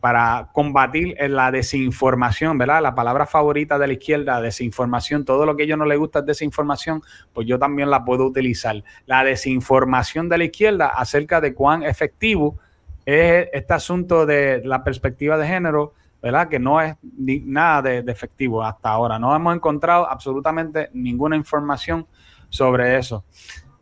[0.00, 2.82] para combatir la desinformación, ¿verdad?
[2.82, 6.18] La palabra favorita de la izquierda, desinformación, todo lo que a ellos no les gusta
[6.18, 7.00] es desinformación,
[7.32, 8.84] pues yo también la puedo utilizar.
[9.06, 12.58] La desinformación de la izquierda acerca de cuán efectivo
[13.06, 16.48] es este asunto de la perspectiva de género, ¿verdad?
[16.48, 19.18] Que no es nada de, efectivo hasta ahora.
[19.18, 22.06] No hemos encontrado absolutamente ninguna información
[22.48, 23.24] sobre eso.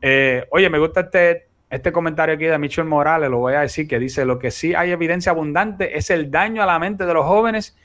[0.01, 3.89] Eh, oye, me gusta este, este comentario aquí de Michel Morales, lo voy a decir,
[3.89, 7.15] que dice, lo que sí hay evidencia abundante es el daño a la mente de
[7.15, 7.77] los jóvenes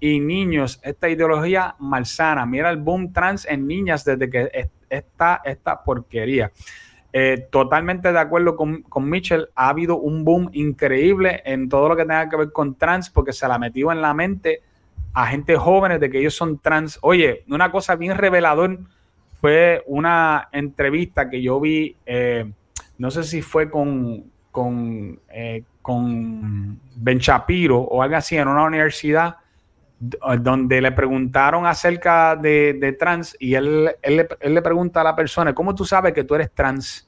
[0.00, 2.46] y niños, esta ideología malsana.
[2.46, 6.50] Mira el boom trans en niñas desde que está esta porquería.
[7.12, 9.48] Eh, totalmente de acuerdo con, con, Mitchell.
[9.54, 13.32] Ha habido un boom increíble en todo lo que tenga que ver con trans, porque
[13.32, 14.62] se la metió en la mente
[15.12, 16.98] a gente jóvenes de que ellos son trans.
[17.02, 18.78] Oye, una cosa bien revelador
[19.40, 22.50] fue una entrevista que yo vi, eh,
[22.98, 28.64] no sé si fue con, con, eh, con Ben Shapiro o algo así en una
[28.64, 29.36] universidad
[30.00, 35.74] donde le preguntaron acerca de, trans y él, él, le pregunta a la persona, ¿cómo
[35.74, 37.06] tú sabes que tú eres trans?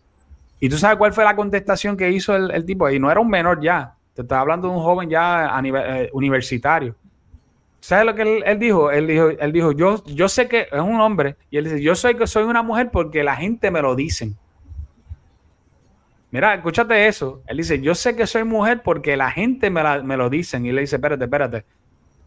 [0.61, 3.31] Y tú sabes cuál fue la contestación que hizo el, tipo, y no era un
[3.31, 6.95] menor ya, te estaba hablando de un joven ya a nivel eh, universitario.
[7.81, 8.91] ¿Sabes lo que él, dijo?
[8.91, 11.95] Él dijo, él dijo yo, yo sé que es un hombre, y él dice, yo
[11.95, 14.33] sé que soy una mujer porque la gente me lo dice.
[16.31, 17.43] Mira, escúchate eso.
[17.47, 20.65] Él dice, yo sé que soy mujer porque la gente me, me lo dicen.
[20.65, 21.65] Y le dice, espérate, espérate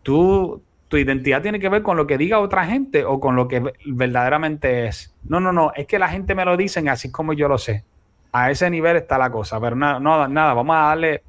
[0.06, 3.48] tú, tu identidad tiene que ver con lo que diga otra gente o con lo
[3.48, 5.14] que verdaderamente es.
[5.24, 7.84] No, no, no, es que la gente me lo dicen así como yo lo sé.
[8.32, 11.24] A ese nivel está la cosa, pero nada, no, nada, vamos a darle,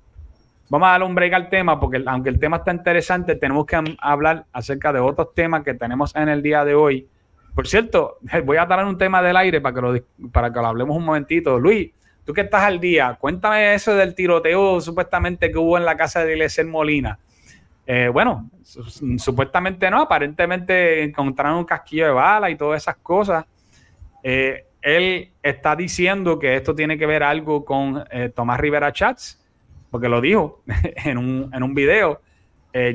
[0.69, 3.83] vamos a darle un break al tema, porque aunque el tema está interesante, tenemos que
[3.99, 7.09] hablar acerca de otros temas que tenemos en el día de hoy.
[7.55, 10.67] Por cierto, voy a traer un tema del aire para que lo, para que lo
[10.67, 11.59] hablemos un momentito.
[11.59, 11.93] Luis,
[12.27, 16.23] tú que estás al día, cuéntame eso del tiroteo supuestamente que hubo en la casa
[16.27, 17.19] de Eliezer Molina.
[17.87, 18.51] Eh, bueno,
[19.17, 23.45] supuestamente no, aparentemente encontraron un casquillo de bala y todas esas cosas.
[24.23, 29.41] Eh, él está diciendo que esto tiene que ver algo con eh, Tomás Rivera Chats,
[29.91, 30.63] porque lo dijo
[31.05, 32.21] en un, en un video.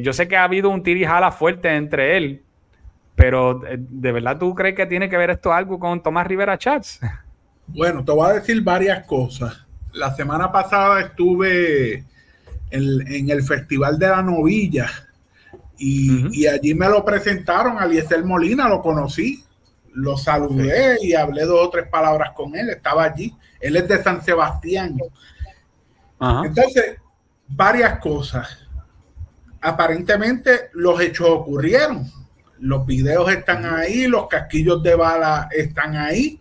[0.02, 2.44] yo sé que ha habido un tirijala fuerte entre él,
[3.16, 7.00] pero ¿de verdad tú crees que tiene que ver esto algo con Tomás Rivera Chats?
[7.74, 9.66] Bueno, te voy a decir varias cosas.
[9.94, 12.04] La semana pasada estuve
[12.72, 14.90] en, el Festival de la Novilla
[15.78, 19.44] y, allí me lo presentaron a Eliezer Molina, lo conocí,
[19.94, 23.36] lo saludé y hablé dos o tres palabras con él, estaba allí.
[23.60, 24.98] Él es de San Sebastián.
[26.44, 26.98] Entonces,
[27.48, 28.68] varias cosas.
[29.60, 32.10] Aparentemente los hechos ocurrieron.
[32.60, 36.40] Los videos están ahí, los casquillos de bala están ahí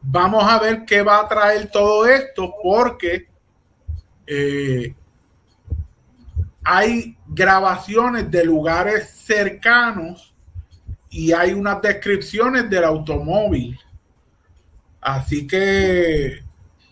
[0.00, 3.26] Vamos a ver qué va a traer todo esto porque
[4.26, 4.94] eh,
[6.70, 10.34] hay grabaciones de lugares cercanos
[11.08, 13.80] y hay unas descripciones del automóvil.
[15.00, 16.42] Así que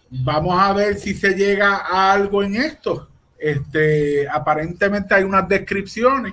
[0.09, 3.11] vamos a ver si se llega a algo en esto.
[3.39, 6.33] Este, aparentemente hay unas descripciones.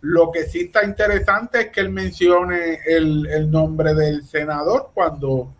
[0.00, 5.52] Lo que sí está interesante es que él mencione el, el nombre del senador cuando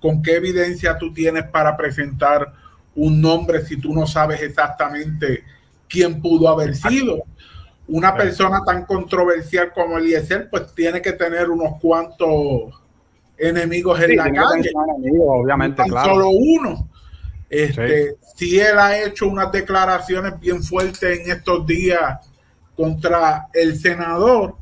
[0.00, 2.52] ¿Con qué evidencia tú tienes para presentar
[2.94, 5.44] un nombre si tú no sabes exactamente
[5.88, 7.22] quién pudo haber sido?
[7.86, 12.74] Una persona tan controversial como Eliezer, pues tiene que tener unos cuantos
[13.38, 14.70] enemigos en la calle.
[14.74, 16.10] obviamente, claro.
[16.10, 16.88] Solo uno.
[17.48, 22.18] Este, Si él ha hecho unas declaraciones bien fuertes en estos días
[22.76, 24.56] contra el senador,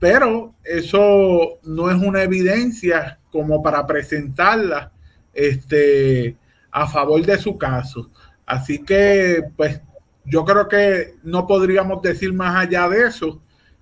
[0.00, 4.92] pero eso no es una evidencia como para presentarla
[5.32, 6.36] este,
[6.70, 8.10] a favor de su caso.
[8.44, 9.80] Así que, pues,
[10.24, 13.40] yo creo que no podríamos decir más allá de eso.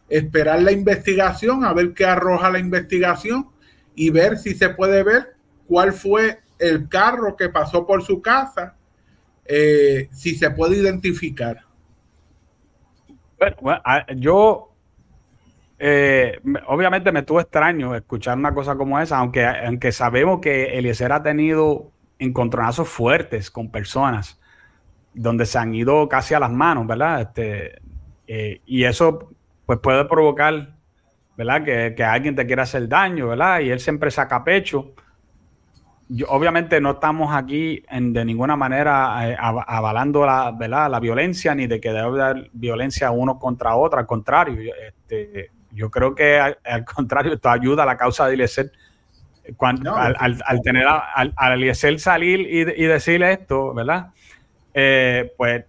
[0.08, 3.48] Esperar la investigación, a ver qué arroja la investigación
[3.94, 5.36] y ver si se puede ver
[5.66, 8.76] cuál fue el carro que pasó por su casa,
[9.44, 11.64] eh, si se puede identificar.
[13.60, 13.80] Bueno,
[14.16, 14.72] yo
[15.78, 21.10] eh, obviamente me estuvo extraño escuchar una cosa como esa, aunque, aunque sabemos que Eliezer
[21.12, 24.40] ha tenido encontronazos fuertes con personas
[25.14, 27.20] donde se han ido casi a las manos, ¿verdad?
[27.22, 27.80] Este,
[28.26, 29.30] eh, y eso
[29.66, 30.74] pues puede provocar,
[31.36, 31.64] ¿verdad?
[31.94, 33.60] Que, alguien te quiera hacer daño, ¿verdad?
[33.60, 34.94] Y él siempre saca pecho.
[36.28, 40.90] obviamente no estamos aquí en, de ninguna manera eh, avalando la, ¿verdad?
[40.90, 45.90] la violencia ni de que debe haber violencia uno contra otro, al contrario, este, yo
[45.90, 48.72] creo que al, contrario, esto ayuda a la causa de Eliezer.
[49.56, 54.10] Cuando, al, tener a, al, Eliezer salir y, decirle esto, ¿verdad?
[54.74, 55.64] Eh, pues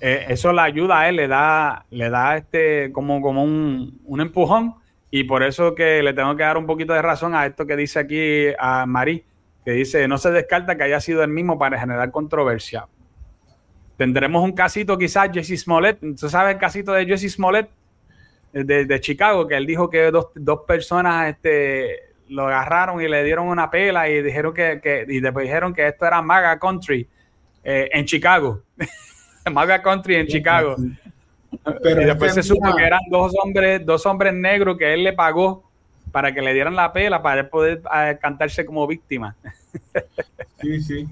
[0.00, 4.20] eh, eso le ayuda a él, le da, le da este como, como un, un,
[4.20, 4.74] empujón.
[5.10, 7.76] Y por eso que le tengo que dar un poquito de razón a esto que
[7.76, 9.24] dice aquí a Marí,
[9.64, 12.86] que dice, no se descarta que haya sido el mismo para generar controversia.
[13.96, 15.98] Tendremos un casito quizás, Jesse Smollett.
[16.18, 17.70] ¿Tú sabes el casito de Jesse Smollett?
[18.64, 23.70] de, Chicago, que él dijo que dos, personas este, lo agarraron y le dieron una
[23.70, 27.06] pela y dijeron que, y después dijeron que esto era Maga Country
[27.68, 28.62] eh, en Chicago.
[29.50, 30.76] Maga Country en Chicago.
[31.82, 35.12] Pero y después se supo que eran dos hombres, dos hombres negros que él le
[35.12, 35.68] pagó
[36.12, 39.34] para que le dieran la pela para poder eh, cantarse como víctima.
[40.60, 41.08] sí, sí.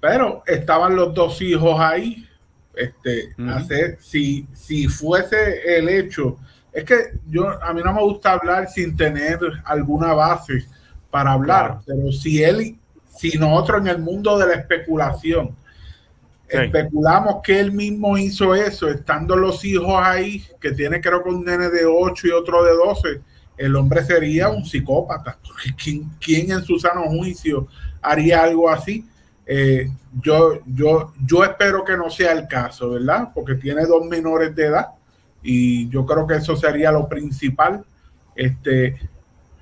[0.00, 2.26] Pero estaban los dos hijos ahí
[2.74, 6.38] este, hacer, si, si fuese el hecho,
[6.72, 6.94] es que
[7.28, 10.66] yo, a mí no me gusta hablar sin tener alguna base
[11.10, 12.76] para hablar, pero si él,
[13.08, 15.54] si nosotros en el mundo de la especulación,
[16.50, 21.44] especulamos que él mismo hizo eso, estando los hijos ahí, que tiene creo que un
[21.44, 23.20] nene de 8 y otro de 12,
[23.56, 25.38] el hombre sería un psicópata.
[25.82, 27.68] ¿Quién, quién en su sano juicio
[28.02, 29.06] haría algo así?
[29.46, 29.90] Eh,
[30.22, 33.30] yo, yo, yo espero que no sea el caso, ¿verdad?
[33.34, 34.88] Porque tiene dos menores de edad
[35.42, 37.84] y yo creo que eso sería lo principal.
[38.34, 38.96] Este,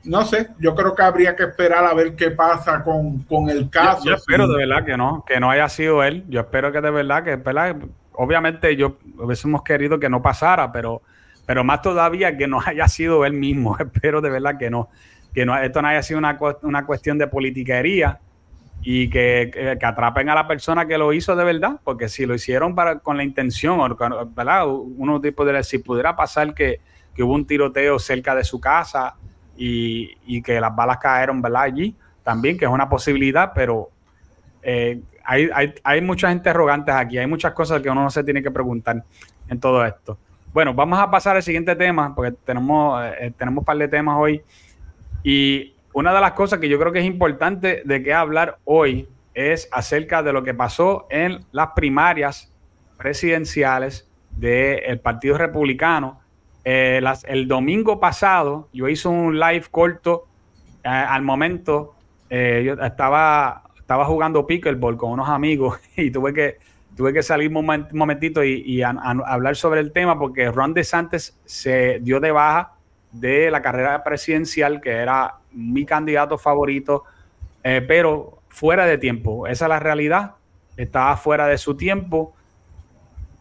[0.04, 4.04] no sé, yo creo que habría que esperar a ver qué pasa con, el caso.
[4.04, 6.24] Yo, espero de verdad que no, que no haya sido él.
[6.28, 7.76] Yo espero que de verdad que, ¿verdad?
[8.12, 11.02] obviamente yo hubiésemos querido que no pasara, pero,
[11.46, 13.76] pero más todavía que no haya sido él mismo.
[13.80, 14.88] espero de verdad que no,
[15.34, 18.18] que no, esto no haya sido una, una cuestión de politiquería
[18.82, 22.74] y que, atrapen a la persona que lo hizo de verdad, porque si lo hicieron
[22.74, 23.78] para, con la intención,
[24.34, 24.66] ¿verdad?
[24.66, 26.80] Uno tipo de, si pudiera pasar que,
[27.20, 29.16] hubo un tiroteo cerca de su casa
[29.58, 31.62] y, que las balas cayeron, ¿verdad?
[31.62, 33.90] Allí también, que es una posibilidad, pero
[34.62, 38.42] eh, hay, hay, hay, muchas interrogantes aquí, hay muchas cosas que uno no se tiene
[38.42, 39.02] que preguntar
[39.48, 40.18] en todo esto.
[40.52, 44.16] Bueno, vamos a pasar al siguiente tema, porque tenemos, eh, tenemos un par de temas
[44.18, 44.42] hoy.
[45.22, 49.08] Y una de las cosas que yo creo que es importante de que hablar hoy
[49.34, 52.52] es acerca de lo que pasó en las primarias
[52.96, 56.20] presidenciales del Partido Republicano.
[56.64, 60.26] Eh, el domingo pasado yo hice un live corto
[60.84, 61.94] eh, al momento.
[62.30, 66.58] yo estaba estaba jugando pickleball con unos amigos y tuve que,
[66.94, 72.20] tuve que salir un, momentito y, hablar sobre el tema porque Ron DeSantis se dio
[72.20, 72.74] de baja
[73.12, 77.04] de la carrera presidencial, que era mi candidato favorito,
[77.64, 79.46] eh, pero fuera de tiempo.
[79.46, 80.34] Esa es la realidad.
[80.76, 82.34] Estaba fuera de su tiempo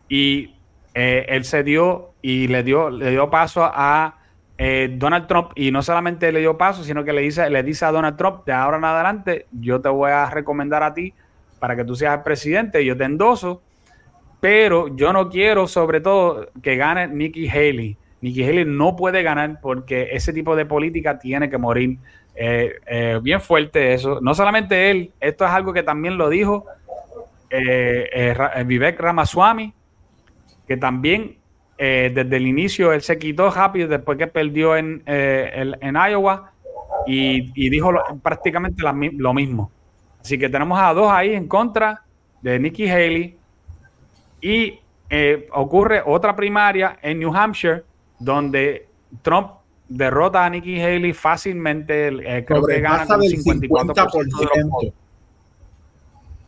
[0.08, 0.56] y
[1.00, 4.18] eh, él se dio y le dio, le dio paso a
[4.58, 7.86] eh, Donald Trump, y no solamente le dio paso, sino que le dice, le dice
[7.86, 11.14] a Donald Trump, de ahora en adelante, yo te voy a recomendar a ti
[11.60, 13.62] para que tú seas el presidente, yo te endoso,
[14.40, 17.96] pero yo no quiero sobre todo que gane Nikki Haley.
[18.22, 22.00] Nikki Haley no puede ganar porque ese tipo de política tiene que morir.
[22.34, 24.20] Eh, bien fuerte eso.
[24.20, 26.66] No solamente él, esto es algo que también lo dijo
[28.66, 29.74] Vivek Ramaswamy,
[30.68, 31.38] que también
[31.78, 36.52] eh, desde el inicio él se quitó rápido después que perdió en, eh, en Iowa
[37.06, 39.72] y, dijo prácticamente lo mismo.
[40.20, 42.04] Así que tenemos a dos ahí en contra
[42.42, 43.38] de Nikki Haley
[44.42, 47.84] y eh, ocurre otra primaria en New Hampshire
[48.20, 48.88] donde
[49.22, 49.52] Trump
[49.88, 54.94] derrota a Nikki Haley fácilmente, creo que gana un 54%.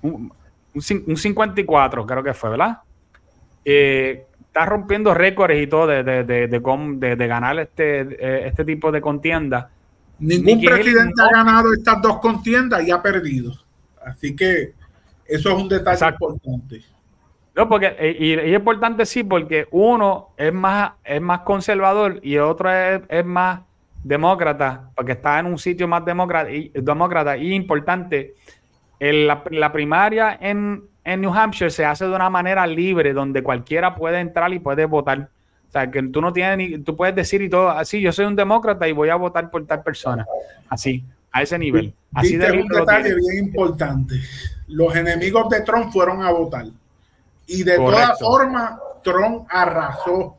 [0.02, 0.32] Un,
[0.74, 2.80] un, 54 creo que fue, ¿verdad?
[3.72, 8.92] Eh, está rompiendo récords y todo de, de, de, de ganar este, eh, este tipo
[8.92, 9.70] de contienda.
[10.18, 13.54] Ningún presidente ha ganado estas dos contiendas y ha perdido.
[14.04, 14.74] Así que
[15.24, 16.82] eso es un detalle importante.
[17.56, 22.38] No, porque, eh, y, es importante sí, porque uno es más, es más conservador y
[22.38, 23.62] otro es, es más
[24.04, 28.34] demócrata, porque está en un sitio más demócrata y, demócrata, y importante.
[29.00, 33.42] En la, la primaria en, en New Hampshire se hace de una manera libre, donde
[33.42, 35.30] cualquiera puede entrar y puede votar.
[35.68, 38.26] O sea, que tú no tienes ni, tú puedes decir y todo, así, yo soy
[38.26, 40.26] un demócrata y voy a votar por tal persona.
[40.70, 41.94] Así, a ese nivel.
[42.14, 44.16] Así de un detalle bien importante.
[44.68, 46.66] Los enemigos de Trump fueron a votar.
[47.48, 50.36] Y de todas formas, Trump arrasó.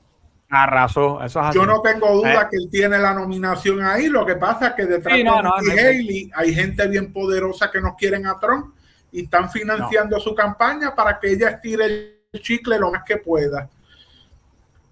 [0.48, 2.46] Arrasó, eso Yo no tengo duda eh.
[2.50, 4.08] que él tiene la nominación ahí.
[4.08, 8.26] Lo que pasa es que detrás de Haley hay gente bien poderosa que nos quieren
[8.26, 8.74] a Trump
[9.12, 11.84] y están financiando su campaña para que ella estire
[12.32, 13.68] el chicle lo más que pueda.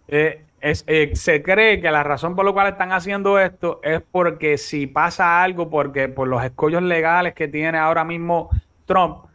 [0.08, 4.58] Eh, eh, se cree que la razón por la cual están haciendo esto es porque
[4.58, 8.50] si pasa algo, porque por los escollos legales que tiene ahora mismo
[8.86, 9.26] Trump,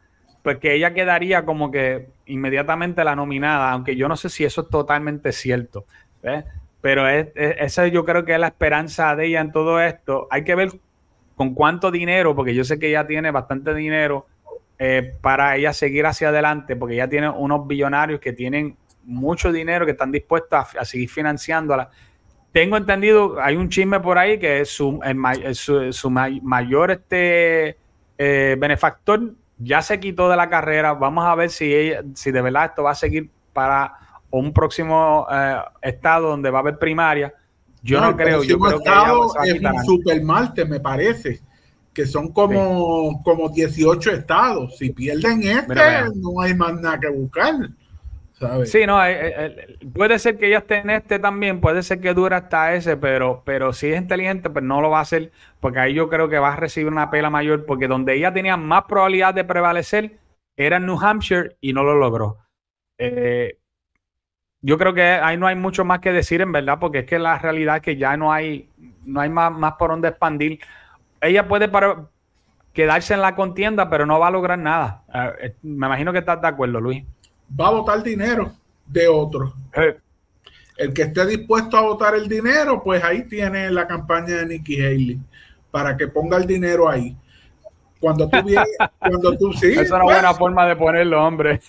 [0.41, 4.61] pues que ella quedaría como que inmediatamente la nominada, aunque yo no sé si eso
[4.61, 5.85] es totalmente cierto.
[6.81, 10.27] Pero es, esa yo creo que es la esperanza de ella en todo esto.
[10.29, 10.71] Hay que ver
[11.35, 14.27] con cuánto dinero, porque yo sé que ella tiene bastante dinero
[14.79, 19.85] eh, para ella seguir hacia adelante, porque ella tiene unos billonarios que tienen mucho dinero,
[19.85, 21.89] que están dispuestos a, seguir financiándola.
[22.51, 24.99] Tengo entendido, hay un chisme por ahí que es su,
[25.91, 27.77] su, mayor este,
[28.17, 30.93] eh, benefactor ya se quitó de la carrera.
[30.93, 33.93] Vamos a ver si, ella, si de verdad esto va a seguir para
[34.29, 37.33] un próximo eh, estado donde va a haber primaria.
[37.81, 38.43] Yo no, creo.
[38.43, 40.21] Yo creo que es un super
[40.67, 41.41] me parece
[41.93, 44.77] que son como, como 18 estados.
[44.77, 45.75] Si pierden este,
[46.15, 47.55] no hay más nada que buscar.
[48.33, 48.71] ¿sabes?
[48.71, 49.33] Sí, no, eh, eh,
[49.69, 52.97] eh, puede ser que ella esté en este también, puede ser que dure hasta ese,
[52.97, 56.27] pero, pero si es inteligente, pues no lo va a hacer, porque ahí yo creo
[56.27, 60.17] que va a recibir una pela mayor, porque donde ella tenía más probabilidad de prevalecer
[60.57, 62.39] era en New Hampshire y no lo logró.
[64.61, 67.19] yo creo que ahí no hay mucho más que decir, en verdad, porque es que
[67.19, 68.69] la realidad es que ya no hay,
[69.05, 70.59] no hay más, más por donde expandir
[71.23, 72.07] ella puede para,
[72.73, 75.03] quedarse en la contienda, pero no va a lograr nada.
[75.41, 77.03] Eh, me imagino que estás de acuerdo, Luis.
[77.59, 78.51] Va a votar dinero
[78.87, 79.53] de otro.
[80.75, 84.81] El que esté dispuesto a votar el dinero, pues ahí tiene la campaña de Nikki
[84.81, 85.19] Haley
[85.69, 87.15] para que ponga el dinero ahí.
[87.99, 88.67] Cuando tú vienes,
[88.99, 89.73] cuando tú sí.
[89.77, 91.61] Es una buena pues, forma de ponerlo, hombre.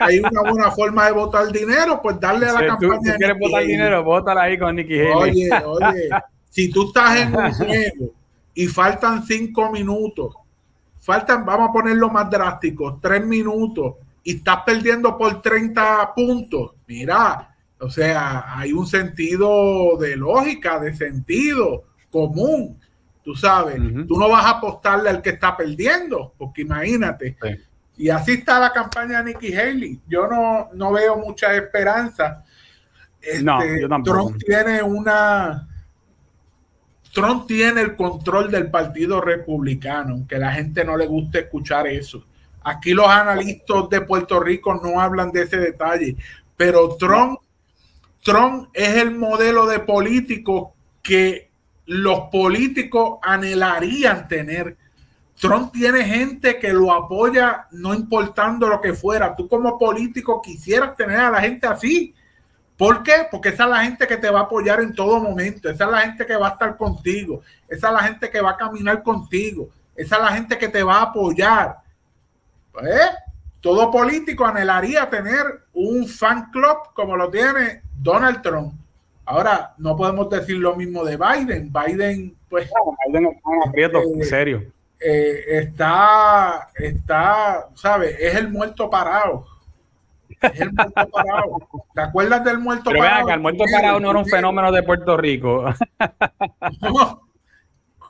[0.00, 3.12] Hay, una buena forma de votar dinero, pues darle a la campaña.
[3.12, 5.14] Si quieres votar dinero, vótala ahí con Nikki Haley.
[5.14, 6.08] Oye, oye,
[6.48, 8.17] si tú estás en un juego
[8.58, 10.34] y faltan cinco minutos,
[10.98, 13.94] faltan, vamos a ponerlo más drástico, tres minutos
[14.24, 20.92] y estás perdiendo por 30 puntos, mira, o sea, hay un sentido de lógica, de
[20.92, 22.80] sentido común.
[23.22, 23.76] tú sabes,
[24.08, 27.36] tú no vas a apostarle al que está perdiendo, porque imagínate.
[27.96, 30.00] Y así está la campaña de Nikki Haley.
[30.08, 32.44] Yo no, no veo mucha esperanza.
[33.40, 35.67] no, este, yo Trump tiene una.
[37.12, 42.24] Trump tiene el control del Partido Republicano, aunque la gente no le guste escuchar eso.
[42.62, 46.16] Aquí los analistas de Puerto Rico no hablan de ese detalle,
[46.56, 47.40] pero Trump,
[48.22, 51.48] Trump es el modelo de político que
[51.86, 54.76] los políticos anhelarían tener.
[55.40, 59.34] Trump tiene gente que lo apoya no importando lo que fuera.
[59.34, 62.14] Tú como político quisieras tener a la gente así.
[62.78, 63.26] ¿Por qué?
[63.28, 65.68] Porque esa es la gente que te va a apoyar en todo momento.
[65.68, 67.42] Esa es la gente que va a estar contigo.
[67.68, 69.68] Esa es la gente que va a caminar contigo.
[69.96, 71.78] Esa es la gente que te va a apoyar.
[72.70, 73.00] Pues,
[73.60, 78.74] todo político anhelaría tener un fan club como lo tiene Donald Trump.
[79.24, 81.72] Ahora, no podemos decir lo mismo de Biden.
[81.72, 82.70] Biden, pues.
[83.08, 83.26] Biden
[83.74, 84.72] está en eh, serio.
[85.00, 88.16] Eh, está, está, ¿sabes?
[88.20, 89.46] Es el muerto parado.
[90.40, 91.68] Es el muerto parado.
[91.94, 93.26] ¿Te acuerdas del muerto parado?
[93.26, 95.64] Vean, el muerto parado no era un fenómeno de Puerto Rico.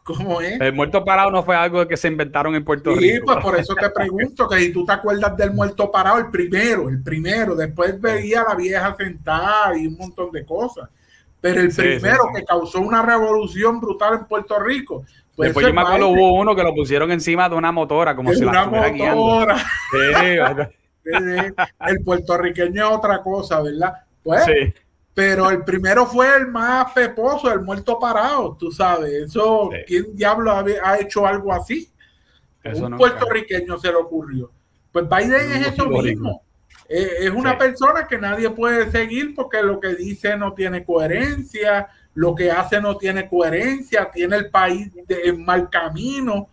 [0.05, 0.59] ¿Cómo es?
[0.59, 3.27] El muerto parado no fue algo que se inventaron en Puerto sí, Rico.
[3.27, 6.89] pues por eso te pregunto que si tú te acuerdas del muerto parado, el primero,
[6.89, 10.89] el primero, después veía a la vieja sentada y un montón de cosas.
[11.41, 15.05] Pero el primero que causó una revolución brutal en Puerto Rico.
[15.37, 18.33] Pues Después yo me acuerdo hubo uno que lo pusieron encima de una motora, como
[18.33, 19.57] si la estuviera motora.
[21.87, 23.95] el puertorriqueño es otra cosa, ¿verdad?
[24.23, 24.47] Pues,
[25.15, 29.11] pero el primero fue el más peposo, el muerto parado, tú sabes.
[29.13, 31.91] Eso, ¿quién diablo ha, hecho algo así?
[32.65, 34.51] Un puertorriqueño se le ocurrió.
[34.93, 36.43] Pues Biden es eso mismo.
[36.89, 41.89] Eh, es una persona que nadie puede seguir porque lo que dice no tiene coherencia,
[42.15, 46.49] lo que hace no tiene coherencia, tiene el país en mal camino.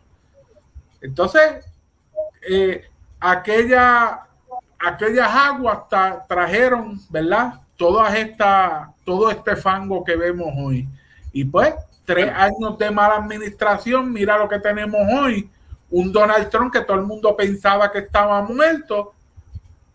[1.01, 1.65] Entonces,
[2.49, 2.85] eh,
[3.19, 4.24] aquella,
[4.85, 5.79] aquellas aguas
[6.27, 7.55] trajeron, ¿verdad?
[7.75, 10.87] Todas esta, todo este fango que vemos hoy.
[11.33, 11.73] Y pues,
[12.05, 15.49] tres años de mala administración, mira lo que tenemos hoy.
[15.89, 19.13] Un Donald Trump que todo el mundo pensaba que estaba muerto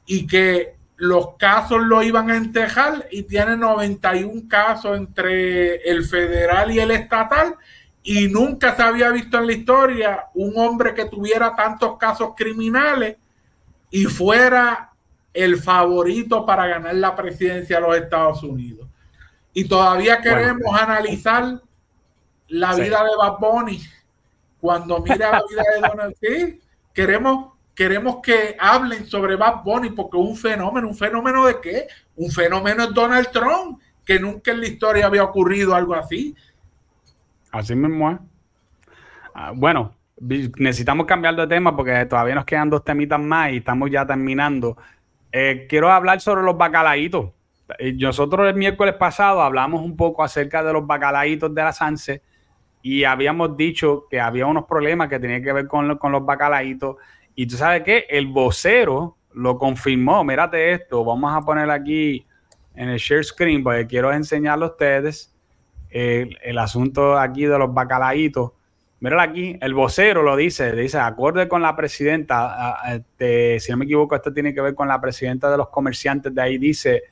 [0.06, 6.70] y que los casos lo iban a entejar y tiene 91 casos entre el federal
[6.70, 7.54] y el estatal
[8.02, 13.16] y nunca se había visto en la historia un hombre que tuviera tantos casos criminales
[13.90, 14.92] y fuera
[15.32, 18.88] el favorito para ganar la presidencia de los Estados Unidos.
[19.52, 21.60] Y todavía queremos analizar
[22.48, 23.82] la vida de Bad Bunny.
[24.60, 26.60] Cuando mira la vida de Donald Trump,
[26.92, 30.88] queremos queremos que hablen sobre Bad Bunny porque es un fenómeno.
[30.88, 31.88] ¿Un fenómeno de qué?
[32.14, 36.36] Un fenómeno es Donald Trump, que nunca en la historia había ocurrido algo así.
[37.50, 38.18] Así mismo es.
[39.34, 43.90] Ah, bueno, necesitamos cambiar de tema porque todavía nos quedan dos temitas más y estamos
[43.90, 44.76] ya terminando.
[45.32, 47.30] Eh, quiero hablar sobre los bacalaitos.
[47.78, 52.22] Eh, nosotros el miércoles pasado hablamos un poco acerca de los bacalaitos de la Sanse
[52.82, 56.96] y habíamos dicho que había unos problemas que tenían que ver con, con los bacalaitos
[57.34, 60.22] y tú sabes qué, el vocero lo confirmó.
[60.24, 62.26] Mírate esto, vamos a poner aquí
[62.74, 65.34] en el share screen porque quiero enseñarle a ustedes
[65.90, 68.52] el, asunto aquí de los bacalaitos.
[69.00, 73.86] Míralo aquí, el vocero lo dice, dice, acorde con la presidenta, este, si no me
[73.86, 77.02] equivoco, esto tiene que ver con la presidenta de los comerciantes de ahí, dice,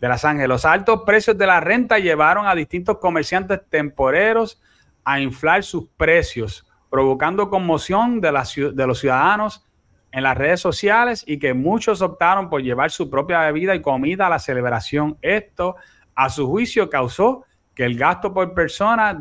[0.00, 4.60] de Las Ángeles, los altos precios de la renta llevaron a distintos comerciantes temporeros
[5.04, 8.32] a inflar sus precios, provocando conmoción de,
[8.74, 9.64] de los ciudadanos
[10.10, 14.26] en las redes sociales y que muchos optaron por llevar su propia bebida y comida
[14.26, 15.16] a la celebración.
[15.22, 15.76] Esto,
[16.14, 17.44] a su juicio, causó
[17.74, 19.14] que el gasto por persona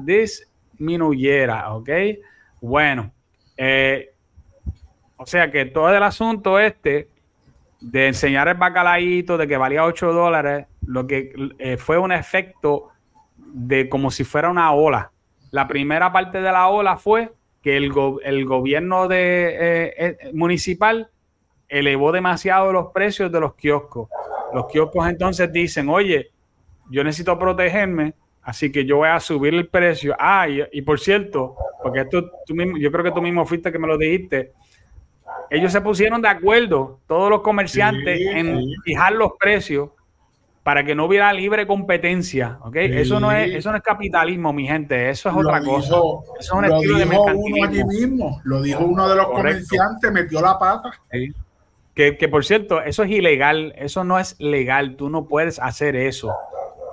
[0.76, 1.90] disminuyera, ¿ok?
[2.62, 3.12] Bueno,
[3.58, 4.14] eh,
[5.18, 7.10] o sea que todo el asunto este
[7.80, 12.90] de enseñar el bacalaíto, de que valía 8 dólares, lo que eh, fue un efecto
[13.38, 15.12] de como si fuera una ola.
[15.52, 17.92] La primera parte de la ola fue que el,
[18.24, 21.10] el gobierno de, eh, municipal
[21.68, 24.10] elevó demasiado los precios de los kioscos.
[24.54, 26.32] Los kioscos entonces dicen, oye,
[26.90, 28.14] yo necesito protegerme,
[28.46, 30.16] así que yo voy a subir el precio.
[30.18, 33.80] Ah, y, por cierto, porque esto tú mismo, yo creo que tú mismo fuiste que
[33.80, 34.54] me lo dijiste,
[35.50, 39.90] ellos se pusieron de acuerdo, todos los comerciantes, en fijar los precios
[40.62, 42.76] para que no hubiera libre competencia, ¿ok?
[42.78, 45.88] Eso no es eso no es capitalismo, mi gente, eso es otra cosa.
[45.88, 47.58] Eso es un estilo de mercantilismo.
[47.58, 50.92] Uno allí mismo, lo dijo uno de los comerciantes, metió la pata.
[51.94, 55.96] Que, que, por cierto, eso es ilegal, eso no es legal, tú no puedes hacer
[55.96, 56.36] eso.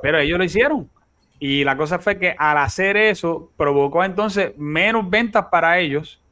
[0.01, 0.89] Pero ellos lo hicieron.
[1.45, 6.23] Y la cosa fue que al hacer eso provocó entonces menos ventas para ellos,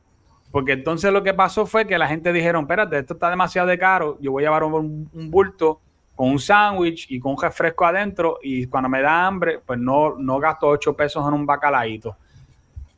[0.52, 3.76] porque entonces lo que pasó fue que la gente dijeron, espérate, esto está demasiado de
[3.76, 5.80] caro, yo voy a llevar un, bulto
[6.14, 10.14] con un sándwich y con un refresco adentro y cuando me da hambre, pues no,
[10.16, 12.16] no gasto 8 pesos en un bacalaíto.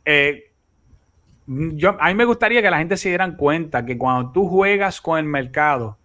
[0.05, 0.51] Eh,
[1.47, 5.01] yo, a mí me gustaría que la gente se dieran cuenta que cuando tú juegas
[5.01, 5.97] con el mercado,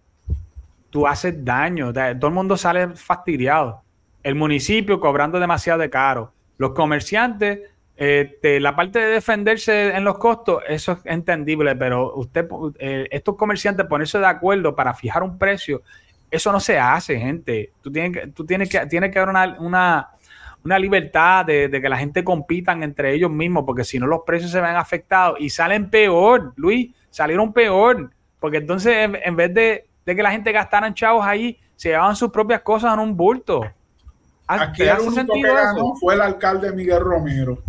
[0.88, 3.82] tú haces daño, todo el mundo sale fastidiado
[4.28, 7.60] el municipio cobrando demasiado de caro, los comerciantes,
[7.96, 12.46] este, la parte de defenderse en los costos, eso es entendible, pero usted,
[12.78, 15.80] eh, estos comerciantes ponerse de acuerdo para fijar un precio,
[16.30, 17.72] eso no se hace, gente.
[17.80, 18.78] Tú tienes que, tú tienes que,
[19.18, 20.10] haber una,
[20.78, 24.60] libertad de, que la gente compitan entre ellos mismos, porque si no los precios se
[24.60, 28.10] ven afectados y salen peor, Luis, salieron peor,
[28.40, 32.30] porque entonces en, vez de, de, que la gente gastara chavos ahí, se llevaban sus
[32.30, 33.62] propias cosas en un bulto.
[34.48, 37.62] Aquí el único que ganó fue el alcalde Miguel Romero,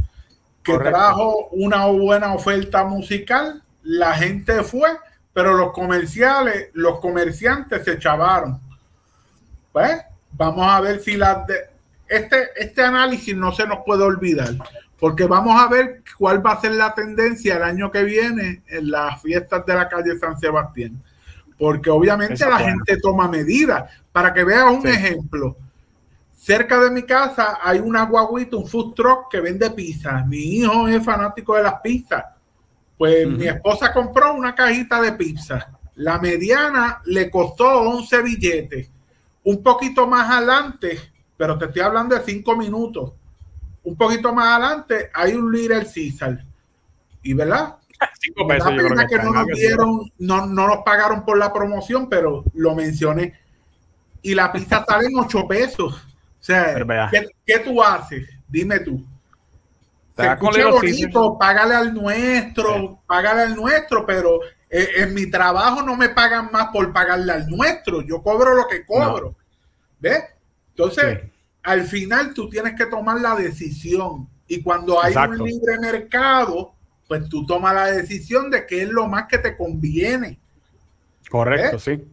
[0.64, 4.90] que trajo una buena oferta musical, la gente fue,
[5.34, 8.62] pero los comerciales, los comerciantes se chavaron.
[9.74, 10.02] Pues
[10.32, 11.56] vamos a ver si las de
[12.08, 14.56] este, este análisis no se nos puede olvidar,
[15.00, 18.90] porque vamos a ver cuál va a ser la tendencia el año que viene en
[18.90, 21.04] las fiestas de la calle San Sebastián.
[21.58, 23.92] Porque obviamente la gente toma medidas.
[24.14, 25.58] Para que veas un ejemplo,
[26.40, 30.24] Cerca de mi casa hay una guaguita, un food truck que vende pizza.
[30.26, 32.24] Mi hijo es fanático de las pizzas.
[32.98, 35.70] Pues mi esposa compró una cajita de pizza.
[35.96, 38.90] La mediana le costó 11 billetes.
[39.44, 40.98] Un poquito más adelante,
[41.36, 43.12] pero te estoy hablando de 5 minutos.
[43.84, 46.46] Un poquito más adelante hay un Little Caesar.
[47.22, 47.76] ¿Y verdad?
[48.18, 52.08] Cinco pesos, yo creo que, no nos dieron, no, no nos pagaron por la promoción,
[52.08, 53.34] pero lo mencioné.
[54.22, 56.09] Y la pizza sale en 8 pesos.
[56.50, 57.12] Sea,
[57.46, 58.28] ¿qué, tú haces?
[58.48, 59.06] Dime tú.
[60.18, 65.96] Se escucha bonito, págale al nuestro, págale al nuestro, pero eh, en mi trabajo no
[65.96, 68.02] me pagan más por pagarle al nuestro.
[68.02, 69.36] Yo cobro lo que cobro.
[70.00, 70.24] ¿Ves?
[70.72, 71.20] Entonces,
[71.62, 74.28] al final tú tienes que tomar la decisión.
[74.48, 76.74] Y cuando hay un libre mercado,
[77.08, 80.40] pues tú tomas la decisión de qué es lo más que te conviene.
[81.30, 82.04] Correcto, sí.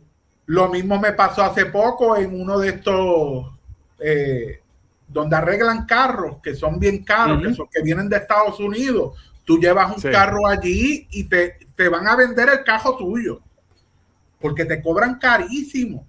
[0.45, 3.56] Lo mismo me pasó hace poco en uno de estos
[3.99, 4.61] eh,
[5.09, 9.17] donde arreglan carros que son bien caros, que, son, que vienen de Estados Unidos.
[9.45, 13.41] Tú llevas un carro allí y te, te van a vender el carro tuyo
[14.41, 16.07] porque te cobran carísimo.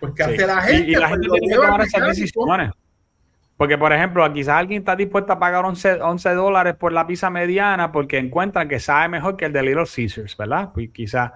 [0.00, 0.90] Pues que hace la gente.
[0.90, 2.72] Y, la pues, tiene que tomar esas decisiones.
[3.56, 7.30] Porque, por ejemplo, quizás alguien está dispuesto a pagar 11, 11, dólares por la pizza
[7.30, 10.70] mediana porque encuentran que sabe mejor que el de Little Caesars, ¿verdad?
[10.74, 11.30] Pues quizás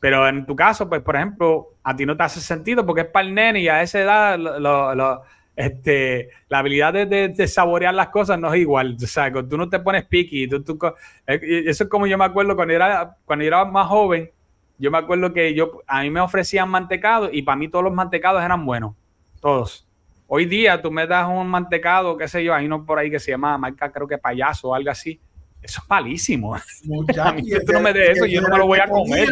[0.00, 3.08] pero en tu caso, pues, por ejemplo, a ti no te hace sentido porque es
[3.08, 5.22] para el nene y a esa edad lo,
[5.56, 8.96] este, la habilidad de, saborear las cosas no es igual.
[9.02, 10.48] O sea, tú no te pones picky.
[10.48, 10.78] Tú,
[11.26, 14.30] eh, eso es como yo me acuerdo cuando era, cuando era más joven.
[14.78, 17.92] Yo me acuerdo que yo, a mí me ofrecían mantecado y para mí todos los
[17.92, 18.94] mantecados eran buenos.
[19.40, 19.84] Todos.
[20.28, 23.18] Hoy día tú me das un mantecado, qué sé yo, hay uno por ahí que
[23.18, 25.18] se llama marca, creo que payaso o algo así.
[25.60, 26.54] Eso es malísimo.
[27.20, 29.30] a mí tú no me des eso, yo no me lo voy a comer.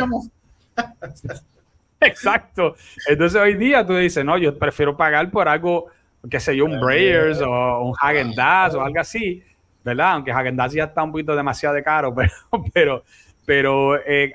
[2.01, 2.77] Exacto.
[3.07, 5.87] Entonces hoy día tú dices, no, yo prefiero pagar por algo,
[6.31, 9.43] que sé yo, un Breyers o un Hagen Dazs o algo así,
[9.85, 10.13] ¿verdad?
[10.13, 12.33] Aunque Hagen Dazs ya está un poquito demasiado de caro, pero,
[12.73, 13.05] pero,
[13.45, 14.33] pero eh,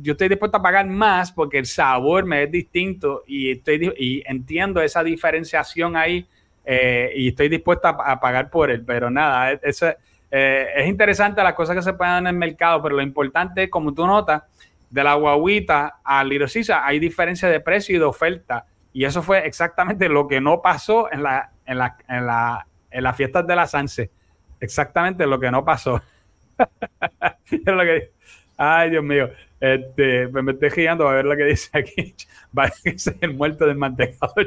[0.00, 4.22] yo estoy dispuesto a pagar más porque el sabor me es distinto y, estoy, y
[4.26, 6.26] entiendo esa diferenciación ahí
[6.64, 9.60] eh, y estoy dispuesto a, pagar por él, pero nada, e,
[10.30, 13.70] eh, es interesante las cosas que se pueden en el mercado, pero lo importante es,
[13.70, 14.42] como tú notas,
[14.94, 18.64] de la guaguita a Lirosisa hay diferencia de precio y de oferta.
[18.92, 23.02] Y eso fue exactamente lo que no pasó en, la, en, la, en, la, en
[23.02, 24.12] las fiestas de la Sanse.
[24.60, 26.00] Exactamente lo que no pasó.
[28.56, 29.30] ay, Dios mío.
[29.58, 32.14] Este, me estoy guiando a ver lo que dice aquí.
[32.56, 34.32] Va a ser el muerto del mantecado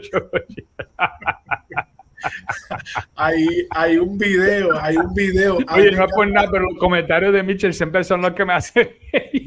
[3.16, 5.58] hay, hay un video, hay un video.
[5.74, 8.54] Oye, no es por nada, pero los comentarios de Mitchell siempre son los que me
[8.54, 8.90] hacen.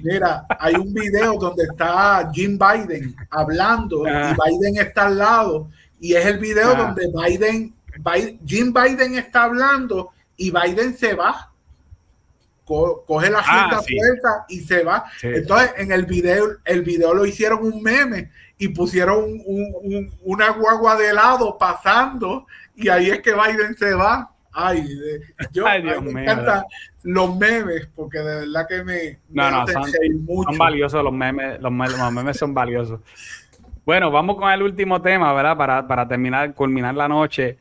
[0.02, 5.70] Mira, hay un video donde está Jim Biden hablando y Biden está al lado.
[6.00, 7.74] Y es el video donde Biden,
[8.46, 11.52] Jim Biden está hablando y Biden se va.
[12.64, 15.04] coge la ah, cinta y se va.
[15.22, 18.30] Entonces, en el video, el video lo hicieron un meme
[18.60, 22.46] y pusieron un, una guagua de lado pasando
[22.76, 24.30] y ahí es que Biden se va.
[24.52, 24.86] Ay,
[25.52, 25.64] yo
[26.02, 26.64] me encantan
[27.02, 31.72] los memes porque de verdad que me, no, no, son, son, valiosos los memes, los
[31.72, 33.00] memes, los memes son valiosos.
[33.86, 35.56] Bueno, vamos con el último tema, ¿verdad?
[35.56, 37.56] Para, para terminar, culminar la noche.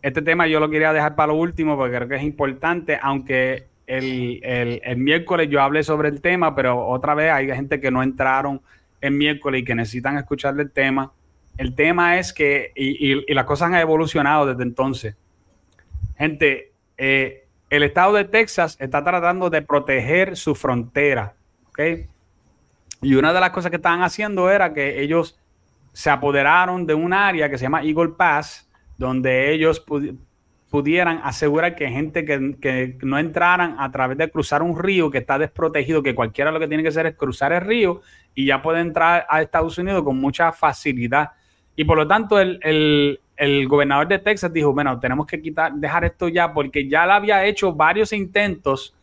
[0.00, 3.66] este tema yo lo quería dejar para lo último porque creo que es importante, aunque
[3.86, 8.02] el, el, miércoles yo hablé sobre el tema, pero otra vez hay gente que no
[8.02, 8.62] entraron
[9.00, 11.12] el miércoles y que necesitan escuchar del tema.
[11.56, 15.16] El tema es que, y, las cosas han evolucionado desde entonces.
[16.16, 21.34] Gente, eh, el estado de Texas está tratando de proteger su frontera,
[21.68, 21.80] ¿ok?
[23.02, 25.38] Y una de las cosas que estaban haciendo era que ellos
[25.92, 29.84] se apoderaron de un área que se llama Eagle Pass, donde ellos
[30.70, 35.38] pudieran asegurar que gente que, no entraran a través de cruzar un río que está
[35.38, 38.02] desprotegido, que cualquiera lo que tiene que hacer es cruzar el río
[38.34, 41.30] y ya puede entrar a Estados Unidos con mucha facilidad.
[41.74, 43.18] Y por lo tanto, el,
[43.68, 47.44] gobernador de Texas dijo, bueno, tenemos que quitar, dejar esto ya, porque ya le había
[47.46, 48.94] hecho varios intentos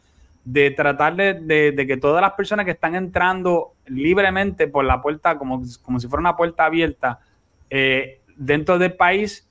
[0.43, 5.63] de tratar de, que todas las personas que están entrando libremente por la puerta, como,
[5.81, 7.19] como si fuera una puerta abierta,
[7.69, 9.49] eh, dentro del país,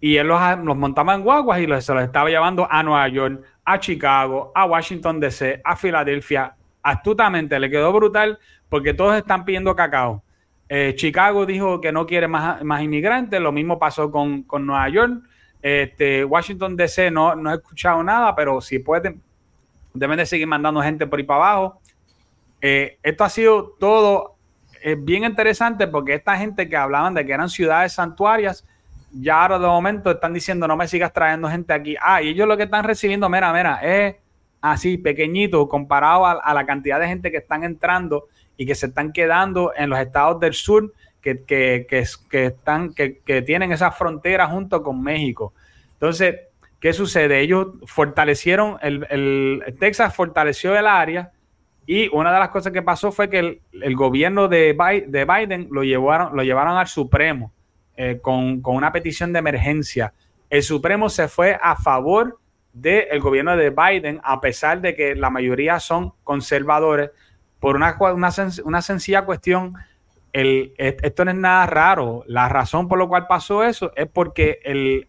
[0.00, 3.78] y él los, montaba en guaguas y se los estaba llevando a Nueva York, a
[3.80, 6.54] Chicago, a Washington DC, a Filadelfia.
[6.82, 8.38] Astutamente le quedó brutal
[8.68, 10.22] porque todos están pidiendo cacao.
[10.68, 15.22] Eh, Chicago dijo que no quiere más, más inmigrantes, lo mismo pasó con, Nueva York.
[15.60, 19.20] Este, Washington DC no, no he escuchado nada, pero si pueden,
[19.94, 21.80] deben de seguir mandando gente por ahí para abajo.
[22.60, 24.36] Eh, esto ha sido todo
[24.82, 28.66] eh, bien interesante porque esta gente que hablaban de que eran ciudades santuarias,
[29.12, 31.96] ya ahora de momento están diciendo no me sigas trayendo gente aquí.
[32.00, 34.16] Ah, y ellos lo que están recibiendo, mira, mira, es
[34.60, 39.12] así pequeñito comparado a, la cantidad de gente que están entrando y que se están
[39.12, 44.82] quedando en los estados del sur que, que, que, están, que, tienen esa frontera junto
[44.82, 45.52] con México.
[45.94, 46.36] Entonces,
[46.80, 47.40] ¿Qué sucede?
[47.40, 51.32] Ellos fortalecieron, el, Texas fortaleció el área
[51.86, 56.36] y una de las cosas que pasó fue que el, gobierno de, Biden, lo, llevaron,
[56.36, 57.52] lo llevaron al Supremo
[58.00, 60.14] eh, con, una petición de emergencia.
[60.48, 62.38] El Supremo se fue a favor
[62.72, 67.10] del gobierno de Biden, a pesar de que la mayoría son conservadores,
[67.58, 68.30] por una, una,
[68.64, 69.74] una sencilla cuestión.
[70.32, 72.22] El, esto no es nada raro.
[72.28, 75.08] La razón por la cual pasó eso es porque el,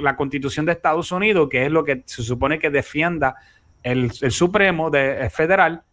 [0.00, 3.36] la constitución de Estados Unidos, que es lo que se supone que defienda
[3.84, 5.84] el, Supremo de, federal,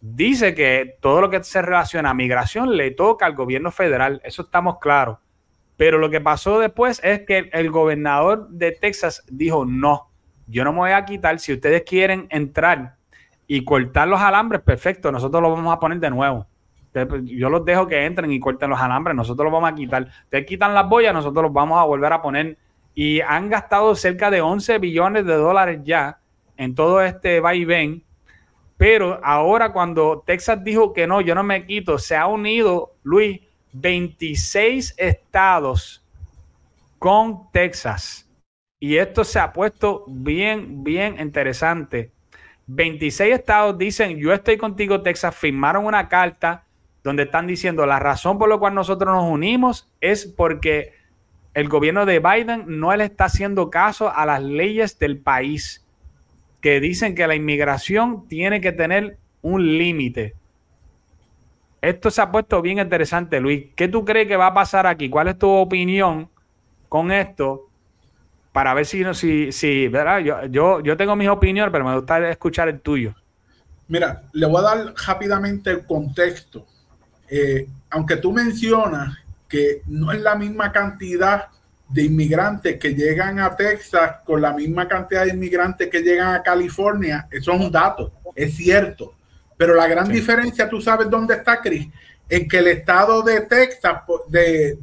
[0.00, 4.22] dice que todo lo que se relaciona a migración le toca al gobierno federal.
[4.24, 5.18] Eso estamos claros.
[5.82, 10.12] Pero lo que pasó después es que el gobernador de Texas dijo, no,
[10.46, 11.40] yo no me voy a quitar.
[11.40, 12.94] Si ustedes quieren entrar
[13.48, 16.46] y cortar los alambres, perfecto, nosotros lo vamos a poner de nuevo.
[17.24, 20.06] Yo los dejo que entren y corten los alambres, nosotros los vamos a quitar.
[20.22, 22.56] Ustedes quitan las boyas, nosotros los vamos a volver a poner
[22.94, 26.20] y han gastado cerca de 11 billones de dólares ya
[26.58, 28.04] en todo este vaivén.
[28.76, 33.40] Pero ahora cuando Texas dijo que no, yo no me quito, se ha unido, Luis,
[33.72, 36.04] 26 estados
[36.98, 38.28] con Texas.
[38.78, 42.10] Y esto se ha puesto bien, bien interesante.
[42.66, 46.64] 26 estados dicen, yo estoy contigo, Texas, firmaron una carta
[47.02, 50.94] donde están diciendo, la razón por la cual nosotros nos unimos es porque
[51.54, 55.84] el gobierno de Biden no le está haciendo caso a las leyes del país
[56.60, 60.34] que dicen que la inmigración tiene que tener un límite.
[61.82, 63.66] Esto se ha puesto bien interesante, Luis.
[63.74, 65.10] ¿Qué tú crees que va a pasar aquí?
[65.10, 66.30] ¿Cuál es tu opinión
[66.88, 67.68] con esto?
[68.52, 70.20] Para ver si, si, si ¿verdad?
[70.20, 73.14] Yo, yo, yo tengo mis opiniones, pero me gustaría escuchar el tuyo.
[73.88, 76.66] Mira, le voy a dar rápidamente el contexto.
[77.28, 79.18] Eh, aunque tú mencionas
[79.48, 81.48] que no es la misma cantidad
[81.88, 86.42] de inmigrantes que llegan a Texas con la misma cantidad de inmigrantes que llegan a
[86.42, 87.26] California.
[87.28, 89.14] Eso es un dato, es cierto.
[89.62, 91.86] Pero la gran diferencia, tú sabes dónde está, Chris,
[92.28, 94.76] en que el estado de Texas, de,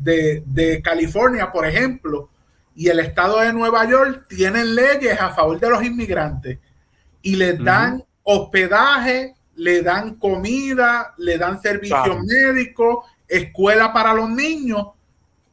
[0.45, 2.30] de, California, por ejemplo,
[2.77, 6.59] y el estado de Nueva York tienen leyes a favor de los inmigrantes
[7.21, 14.91] y les dan hospedaje, le dan comida, le dan servicios médicos escuela para los niños,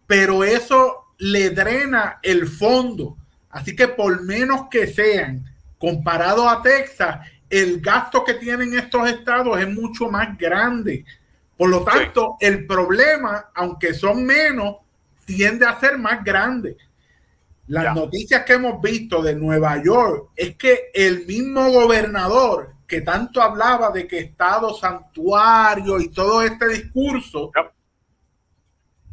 [0.07, 3.17] pero eso le drena el fondo.
[3.51, 5.45] Así que por menos que sean,
[5.79, 11.05] comparado a Texas, el gasto que tienen estos estados es mucho más grande.
[11.57, 14.77] Por lo tanto, el problema, aunque son menos,
[15.25, 16.77] tiende a ser más grande.
[17.69, 23.43] Las noticias que hemos visto de Nueva York es que el mismo gobernador que tanto
[23.43, 27.51] hablaba de que Estado santuario y todo este discurso,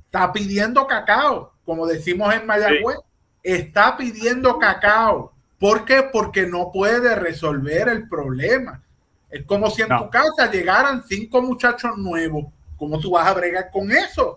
[0.06, 3.00] está pidiendo cacao, como decimos en Mayagüez,
[3.42, 5.34] está pidiendo cacao.
[5.64, 6.04] ¿Por qué?
[6.12, 8.84] Porque no puede resolver el problema.
[9.30, 12.48] Es como si en tu casa llegaran cinco muchachos nuevos.
[12.76, 14.36] ¿Cómo tú vas a bregar con eso?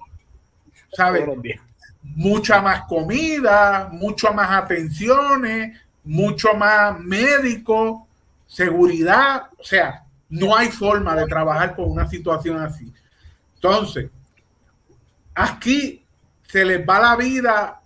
[0.93, 1.24] ¿Sabes?
[2.01, 8.07] mucha más comida, mucho más atenciones, mucho más médico,
[8.47, 12.93] seguridad, o sea, no hay forma de trabajar con una situación así.
[13.57, 14.11] Entonces,
[15.35, 16.05] aquí
[16.43, 17.81] se les va la vida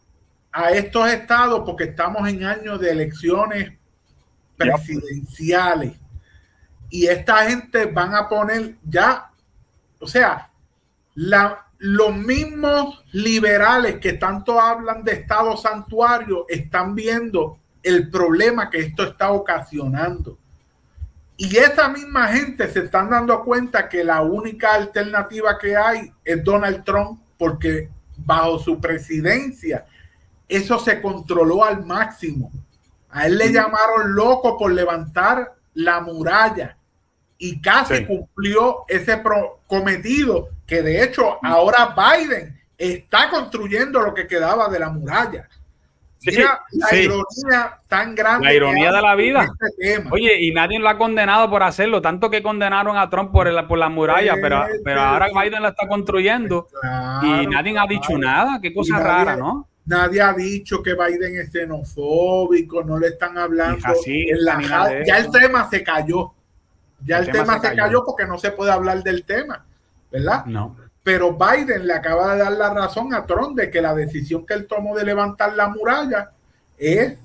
[0.52, 3.72] a estos estados porque estamos en años de elecciones
[4.56, 5.94] presidenciales
[6.90, 9.30] y esta gente van a poner ya,
[10.00, 10.50] o sea,
[11.14, 18.80] la, los mismos liberales que tanto hablan de Estado santuario están viendo el problema que
[18.80, 20.36] esto está ocasionando.
[21.36, 26.44] Y esa misma gente se están dando cuenta que la única alternativa que hay es
[26.44, 27.88] Donald Trump, porque
[28.18, 29.86] bajo su presidencia
[30.50, 32.50] eso se controló al máximo.
[33.10, 36.76] A él le llamaron loco por levantar la muralla
[37.38, 39.22] y casi cumplió ese
[39.66, 45.48] cometido que de hecho ahora Biden está construyendo lo que quedaba de la muralla
[46.22, 48.46] la ironía tan grande.
[48.46, 49.48] La ironía de la vida.
[49.78, 53.48] Este Oye, y nadie lo ha condenado por hacerlo, tanto que condenaron a Trump por,
[53.48, 56.68] el, por la muralla, pero, pero ahora Biden la está construyendo
[57.22, 58.58] y nadie ha dicho nada.
[58.60, 59.66] Qué cosa rara, ¿no?
[59.86, 63.78] Nadie ha dicho que Biden es xenofóbico, no le están hablando.
[65.06, 66.32] ya el tema se cayó.
[67.04, 69.64] Ya el, tema, se, cayó porque no se puede hablar del tema,
[70.10, 70.44] ¿verdad?
[70.44, 70.76] No.
[71.02, 74.54] Pero Biden le acaba de dar la razón a Trump de que la decisión que
[74.54, 76.32] él tomó de levantar la muralla
[76.76, 77.16] es,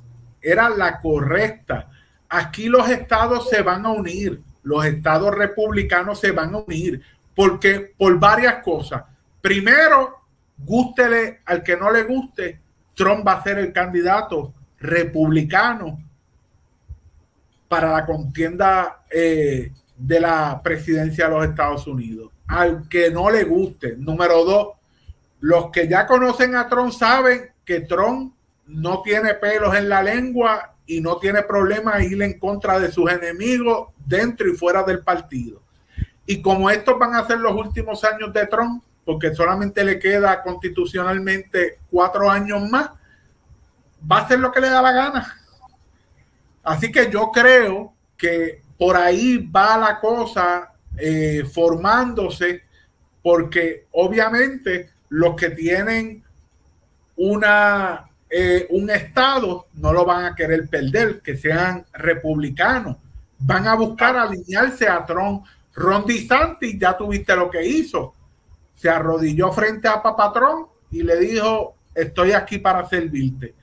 [0.41, 1.89] era la correcta.
[2.29, 7.01] Aquí los estados se van a unir, los estados republicanos se van a unir,
[7.35, 9.03] porque por varias cosas.
[9.41, 10.24] Primero,
[10.57, 12.59] gústele al que no le guste,
[12.93, 15.99] Trump va a ser el candidato republicano
[17.67, 23.43] para la contienda eh, de la presidencia de los Estados Unidos al que no le
[23.43, 23.95] guste.
[23.97, 24.67] Número dos,
[25.39, 28.33] los que ya conocen a Trump saben que Trump
[28.67, 33.11] no tiene pelos en la lengua y no tiene problema ir en contra de sus
[33.11, 35.61] enemigos dentro y fuera del partido.
[36.25, 40.41] Y como estos van a ser los últimos años de Trump, porque solamente le queda
[40.41, 42.89] constitucionalmente cuatro años más,
[44.11, 45.37] va a hacer lo que le da la gana.
[46.63, 52.63] Así que yo creo que por ahí va la cosa eh, formándose,
[53.21, 56.23] porque obviamente los que tienen
[57.15, 62.97] una, eh, un Estado no lo van a querer perder, que sean republicanos.
[63.37, 65.45] Van a buscar alinearse a Trump.
[65.75, 68.14] Ron DeSantis, ya tuviste lo que hizo.
[68.85, 73.55] Se arrodilló frente a Papatrón y le dijo, estoy aquí para servirte.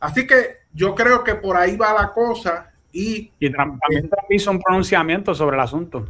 [0.00, 4.58] Así que yo creo que por ahí va la cosa y, también Trump hizo un
[4.58, 6.08] pronunciamiento sobre el asunto.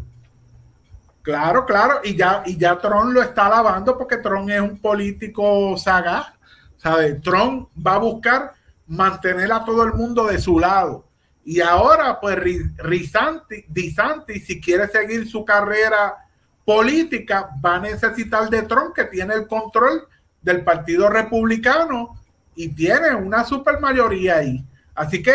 [1.21, 5.77] Claro, claro, y ya, y ya Trump lo está lavando porque Trump es un político
[5.77, 6.33] sagaz.
[6.79, 7.17] ¿sabe?
[7.17, 8.53] Trump va a buscar
[8.87, 11.07] mantener a todo el mundo de su lado.
[11.45, 12.39] Y ahora, pues,
[12.79, 16.24] Risanti, Disanti, si quiere seguir su carrera
[16.65, 20.07] política, va a necesitar de Trump, que tiene el control
[20.41, 22.19] del Partido Republicano
[22.55, 24.65] y tiene una supermayoría ahí.
[24.95, 25.33] Así que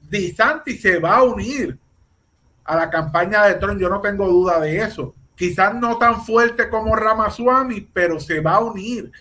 [0.00, 1.78] DeSantis se va a unir
[2.64, 5.14] a la campaña de Trump, yo no tengo duda de eso.
[5.36, 9.12] Quizás no tan fuerte como Ramaswamy, pero se va a unir.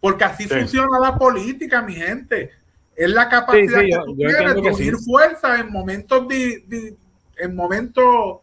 [0.00, 2.52] Porque así funciona la política, mi gente.
[2.94, 8.38] Es la capacidad que tú tienes de unir fuerzas en momentos, en momentos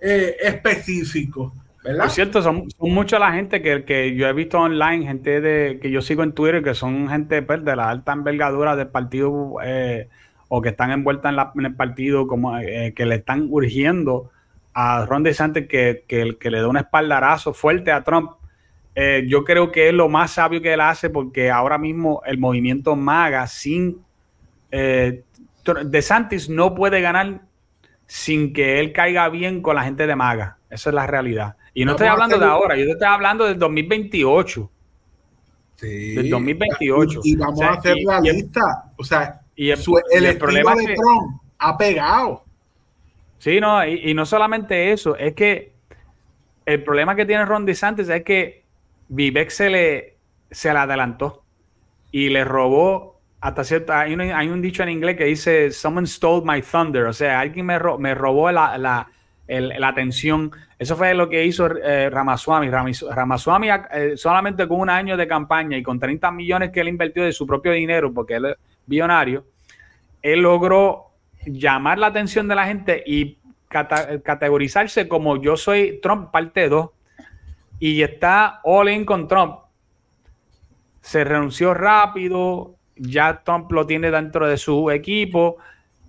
[0.00, 1.52] eh, específicos.
[1.86, 2.04] ¿Verdad?
[2.04, 5.90] Por cierto, son, mucha la gente que, que, yo he visto online, gente de, que
[5.90, 10.08] yo sigo en Twitter, que son gente pues, de la alta envergadura del partido eh,
[10.48, 14.30] o que están envueltas en, el partido, como eh, que le están urgiendo
[14.74, 18.32] a Ron DeSantis que, que, le dé un espaldarazo fuerte a Trump.
[18.94, 22.38] Eh, yo creo que es lo más sabio que él hace porque ahora mismo el
[22.38, 24.02] movimiento MAGA sin
[24.70, 27.40] DeSantis no puede ganar
[28.06, 30.58] sin que él caiga bien con la gente de MAGA.
[30.70, 31.56] Esa es la realidad.
[31.76, 34.70] Y no estoy hablando de ahora, yo estoy hablando del 2028.
[35.74, 36.14] Sí.
[36.14, 37.20] Del 2028.
[37.22, 38.92] Y, vamos a hacer la lista.
[38.96, 39.78] O sea, y el,
[40.38, 42.44] problema de Trump ha pegado.
[43.36, 45.74] Sí, no, y, no solamente eso, es que
[46.64, 48.64] el problema que tiene Ron DeSantis es que
[49.08, 50.16] Vivek se le,
[50.50, 51.44] se le adelantó
[52.10, 53.92] y le robó hasta cierto.
[53.92, 57.04] Hay un, hay un dicho en inglés que dice: Someone stole my thunder.
[57.04, 59.10] O sea, alguien me, me robó la, la,
[59.48, 60.50] la, atención.
[60.78, 62.70] Eso fue lo que hizo eh, Ramaswamy.
[62.70, 67.24] Ramaswamy, eh, solamente con un año de campaña y con 30 millones que él invirtió
[67.24, 69.44] de su propio dinero, porque él billonario,
[70.22, 71.06] él logró
[71.44, 73.38] llamar la atención de la gente y
[73.68, 76.88] categorizarse como yo soy Trump parte 2
[77.80, 79.58] y está all in con Trump.
[81.00, 85.58] se renunció rápido, ya Trump lo tiene dentro de su equipo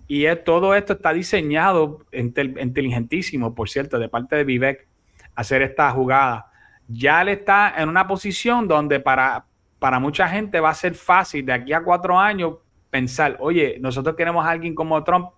[0.08, 4.88] y todo esto está diseñado inteligentísimo, por cierto, de parte de Vivek,
[5.34, 6.50] hacer esta jugada.
[6.88, 9.44] Ya él está en una posición donde para,
[9.78, 12.54] para mucha gente va a ser fácil de aquí a cuatro años
[12.88, 15.28] pensar, oye, nosotros queremos a alguien como Trump,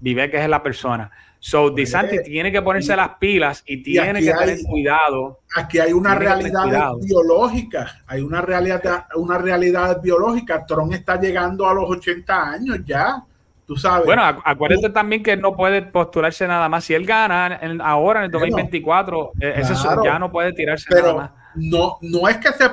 [0.00, 1.10] Vivek es la persona.
[1.40, 5.40] So, DeSantis tiene que ponerse las pilas y tiene que tener cuidado.
[5.56, 10.64] Aquí hay una realidad biológica, hay una realidad, una realidad biológica.
[10.64, 13.24] Trump está llegando a los 80 años ya.
[13.66, 14.04] Tú sabes.
[14.06, 16.84] Bueno, acuérdate también que no puede postularse nada más.
[16.84, 21.30] Si él gana ahora en el 2024, eh, eso ya no puede tirarse nada más.
[21.54, 22.70] No, no es que se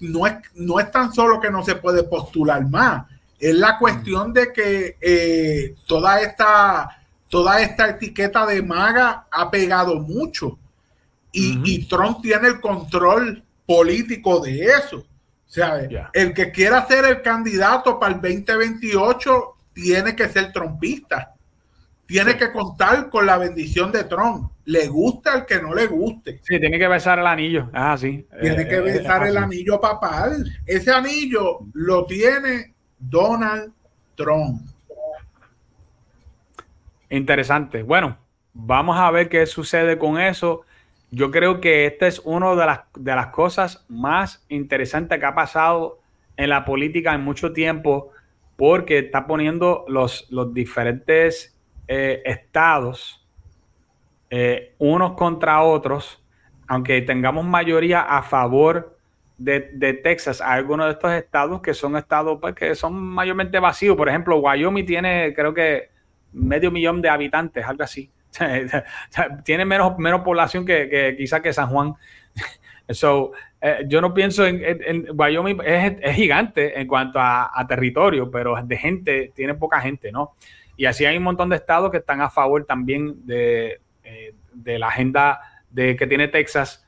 [0.00, 3.06] no es, no es tan solo que no se puede postular más.
[3.38, 7.02] Es la cuestión de que eh, toda esta
[7.32, 10.58] toda esta etiqueta de maga ha pegado mucho.
[11.34, 14.98] Y, Trump tiene el control político de eso.
[14.98, 15.06] O
[15.46, 15.80] sea,
[16.12, 21.34] el que quiera ser el candidato para el 2028 tiene que ser trompista.
[22.06, 24.50] Tiene que contar con la bendición de Trump.
[24.64, 26.40] Le gusta al que no le guste.
[26.42, 27.70] Sí, tiene que besar el anillo.
[27.72, 28.26] Ah, sí.
[28.40, 30.44] Tiene que eh, eh, besar el anillo papal.
[30.66, 33.72] Ese anillo lo tiene Donald
[34.14, 34.62] Trump.
[37.08, 37.82] Interesante.
[37.82, 38.18] Bueno,
[38.52, 40.62] vamos a ver qué sucede con eso.
[41.10, 45.34] Yo creo que esta es una de las, de las cosas más interesantes que ha
[45.34, 46.00] pasado
[46.36, 48.10] en la política en mucho tiempo,
[48.62, 51.58] porque está poniendo los, los diferentes
[51.88, 53.26] eh, estados
[54.30, 56.22] eh, unos contra otros,
[56.68, 58.96] aunque tengamos mayoría a favor
[59.36, 63.58] de, de, Texas, hay algunos de estos estados que son estados pues, que son mayormente
[63.58, 63.96] vacíos.
[63.96, 65.90] Por ejemplo, Wyoming tiene, creo que
[66.32, 68.12] medio millón de habitantes, algo así.
[69.44, 71.94] Tiene menos, menos población que, que quizás que San Juan.
[72.88, 78.76] So, eh, yo no pienso en, Wyoming, es, gigante en cuanto a, territorio, pero de
[78.76, 80.34] gente, tiene poca gente, ¿no?
[80.76, 84.78] Y así hay un montón de estados que están a favor también de, eh, de
[84.78, 86.86] la agenda de, que tiene Texas.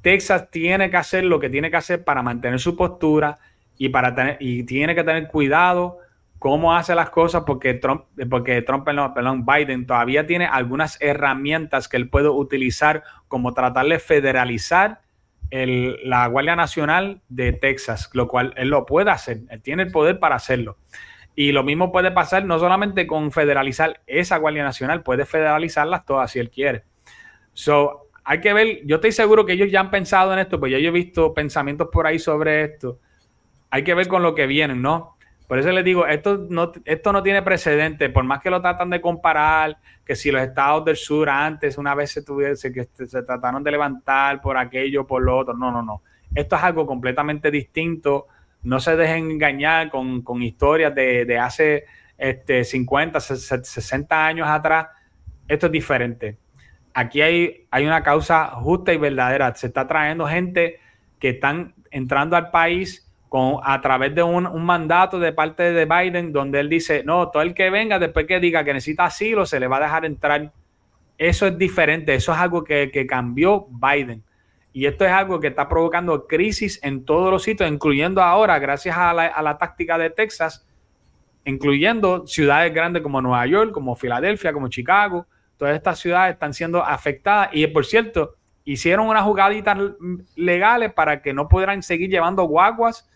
[0.00, 3.38] Texas tiene que hacer lo que tiene que hacer para mantener su postura
[3.78, 5.98] y, para tener, y tiene que tener cuidado
[6.44, 11.96] cómo hace las cosas porque Trump, porque Trump, perdón, Biden todavía tiene algunas herramientas que
[11.96, 15.00] él puede utilizar como tratar de federalizar
[15.50, 20.18] la Guardia Nacional de Texas, lo cual él lo puede hacer, él tiene el poder
[20.18, 20.76] para hacerlo.
[21.34, 26.30] Y lo mismo puede pasar no solamente con federalizar esa Guardia Nacional, puede federalizarlas todas
[26.30, 26.84] si él quiere.
[27.54, 30.72] So, hay que ver, yo estoy seguro que ellos ya han pensado en esto, pues
[30.72, 33.00] ya yo he visto pensamientos por ahí sobre esto.
[33.70, 35.13] Hay que ver con lo que vienen, ¿no?
[35.46, 38.88] Por eso les digo, esto no, esto no tiene precedente, por más que lo tratan
[38.90, 43.22] de comparar, que si los estados del sur antes una vez se tuviese, que se
[43.22, 46.02] trataron de levantar por aquello, por lo otro, no, no, no.
[46.34, 48.26] Esto es algo completamente distinto.
[48.62, 51.84] No se dejen engañar con, historias de, hace
[52.16, 54.88] este, 50, 60 años atrás.
[55.46, 56.38] Esto es diferente.
[56.94, 59.54] Aquí hay, hay una causa justa y verdadera.
[59.54, 60.80] Se está trayendo gente
[61.18, 63.04] que están entrando al país
[63.64, 67.52] a través de un, mandato de parte de Biden donde él dice, no, todo el
[67.52, 70.52] que venga después que diga que necesita asilo, se le va a dejar entrar.
[71.18, 74.22] Eso es diferente, eso es algo que, cambió Biden.
[74.72, 78.96] Y esto es algo que está provocando crisis en todos los sitios, incluyendo ahora, gracias
[78.96, 80.66] a la, a la táctica de Texas,
[81.44, 85.26] incluyendo ciudades grandes como Nueva York, como Filadelfia, como Chicago.
[85.56, 87.50] Todas estas ciudades están siendo afectadas.
[87.52, 88.34] Y por cierto,
[88.64, 89.78] hicieron unas jugaditas
[90.34, 93.08] legales para que no pudieran seguir llevando guaguas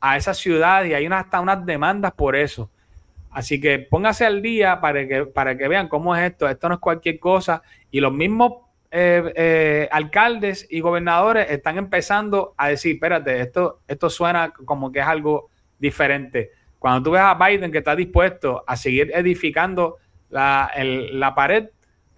[0.00, 2.70] a esa ciudad y hay hasta unas demandas por eso.
[3.30, 6.48] Así que póngase al día para que, para que vean cómo es esto.
[6.48, 7.62] Esto no es cualquier cosa.
[7.90, 8.52] Y los mismos
[8.90, 15.00] eh, eh, alcaldes y gobernadores están empezando a decir, espérate, esto, esto suena como que
[15.00, 16.52] es algo diferente.
[16.78, 19.96] Cuando tú ves a Biden que está dispuesto a seguir edificando
[20.30, 21.68] la, la pared,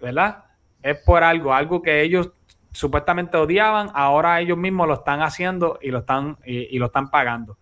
[0.00, 0.44] ¿verdad?
[0.82, 2.30] Es por algo, algo que ellos
[2.72, 7.58] supuestamente odiaban, ahora ellos mismos lo están haciendo y lo están, y lo están pagando.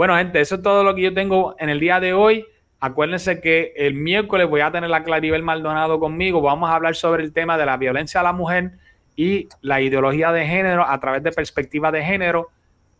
[0.00, 2.46] Bueno, gente, eso es todo lo que yo tengo en el día de hoy.
[2.80, 6.40] Acuérdense que el miércoles voy a tener a Claribel Maldonado conmigo.
[6.40, 8.78] Vamos a hablar sobre el tema de la violencia a la mujer
[9.14, 12.48] y la ideología de género a través de perspectiva de género.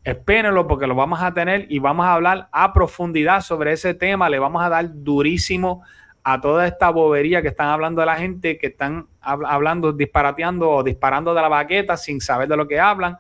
[0.05, 4.29] Espérenlo porque lo vamos a tener y vamos a hablar a profundidad sobre ese tema.
[4.29, 5.83] Le vamos a dar durísimo
[6.23, 10.83] a toda esta bobería que están hablando de la gente, que están hablando, disparateando o
[10.83, 13.17] disparando de la baqueta sin saber de lo que hablan.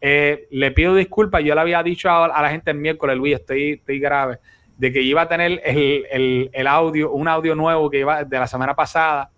[0.00, 3.80] Eh, le pido disculpas, yo le había dicho a, la gente el miércoles, Luis, estoy,
[4.00, 4.38] grave,
[4.78, 8.74] de que iba a tener el, audio, un audio nuevo que iba de la semana
[8.74, 9.30] pasada.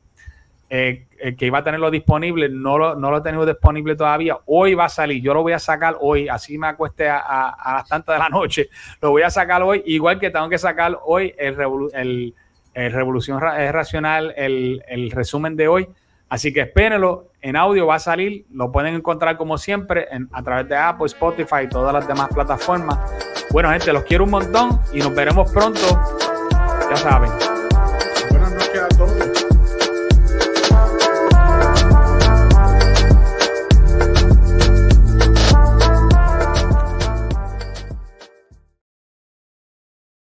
[0.71, 4.39] eh, eh, que iba a tenerlo disponible, no lo, no lo he tenido disponible todavía.
[4.47, 7.89] Hoy va a salir, yo lo voy a sacar hoy, así me acueste a, las
[7.89, 8.71] tantas de la noche,
[9.01, 11.55] lo voy a sacar hoy, igual que tengo que sacar hoy el,
[11.95, 12.35] el,
[12.75, 15.89] Revolución Racional, el, el, resumen de hoy.
[16.33, 20.67] Así que espérenlo, en audio va a salir, lo pueden encontrar como siempre a través
[20.67, 22.99] de Apple, Spotify y todas las demás plataformas.
[23.51, 25.79] Bueno, gente, los quiero un montón y nos veremos pronto.
[26.89, 27.52] Ya saben.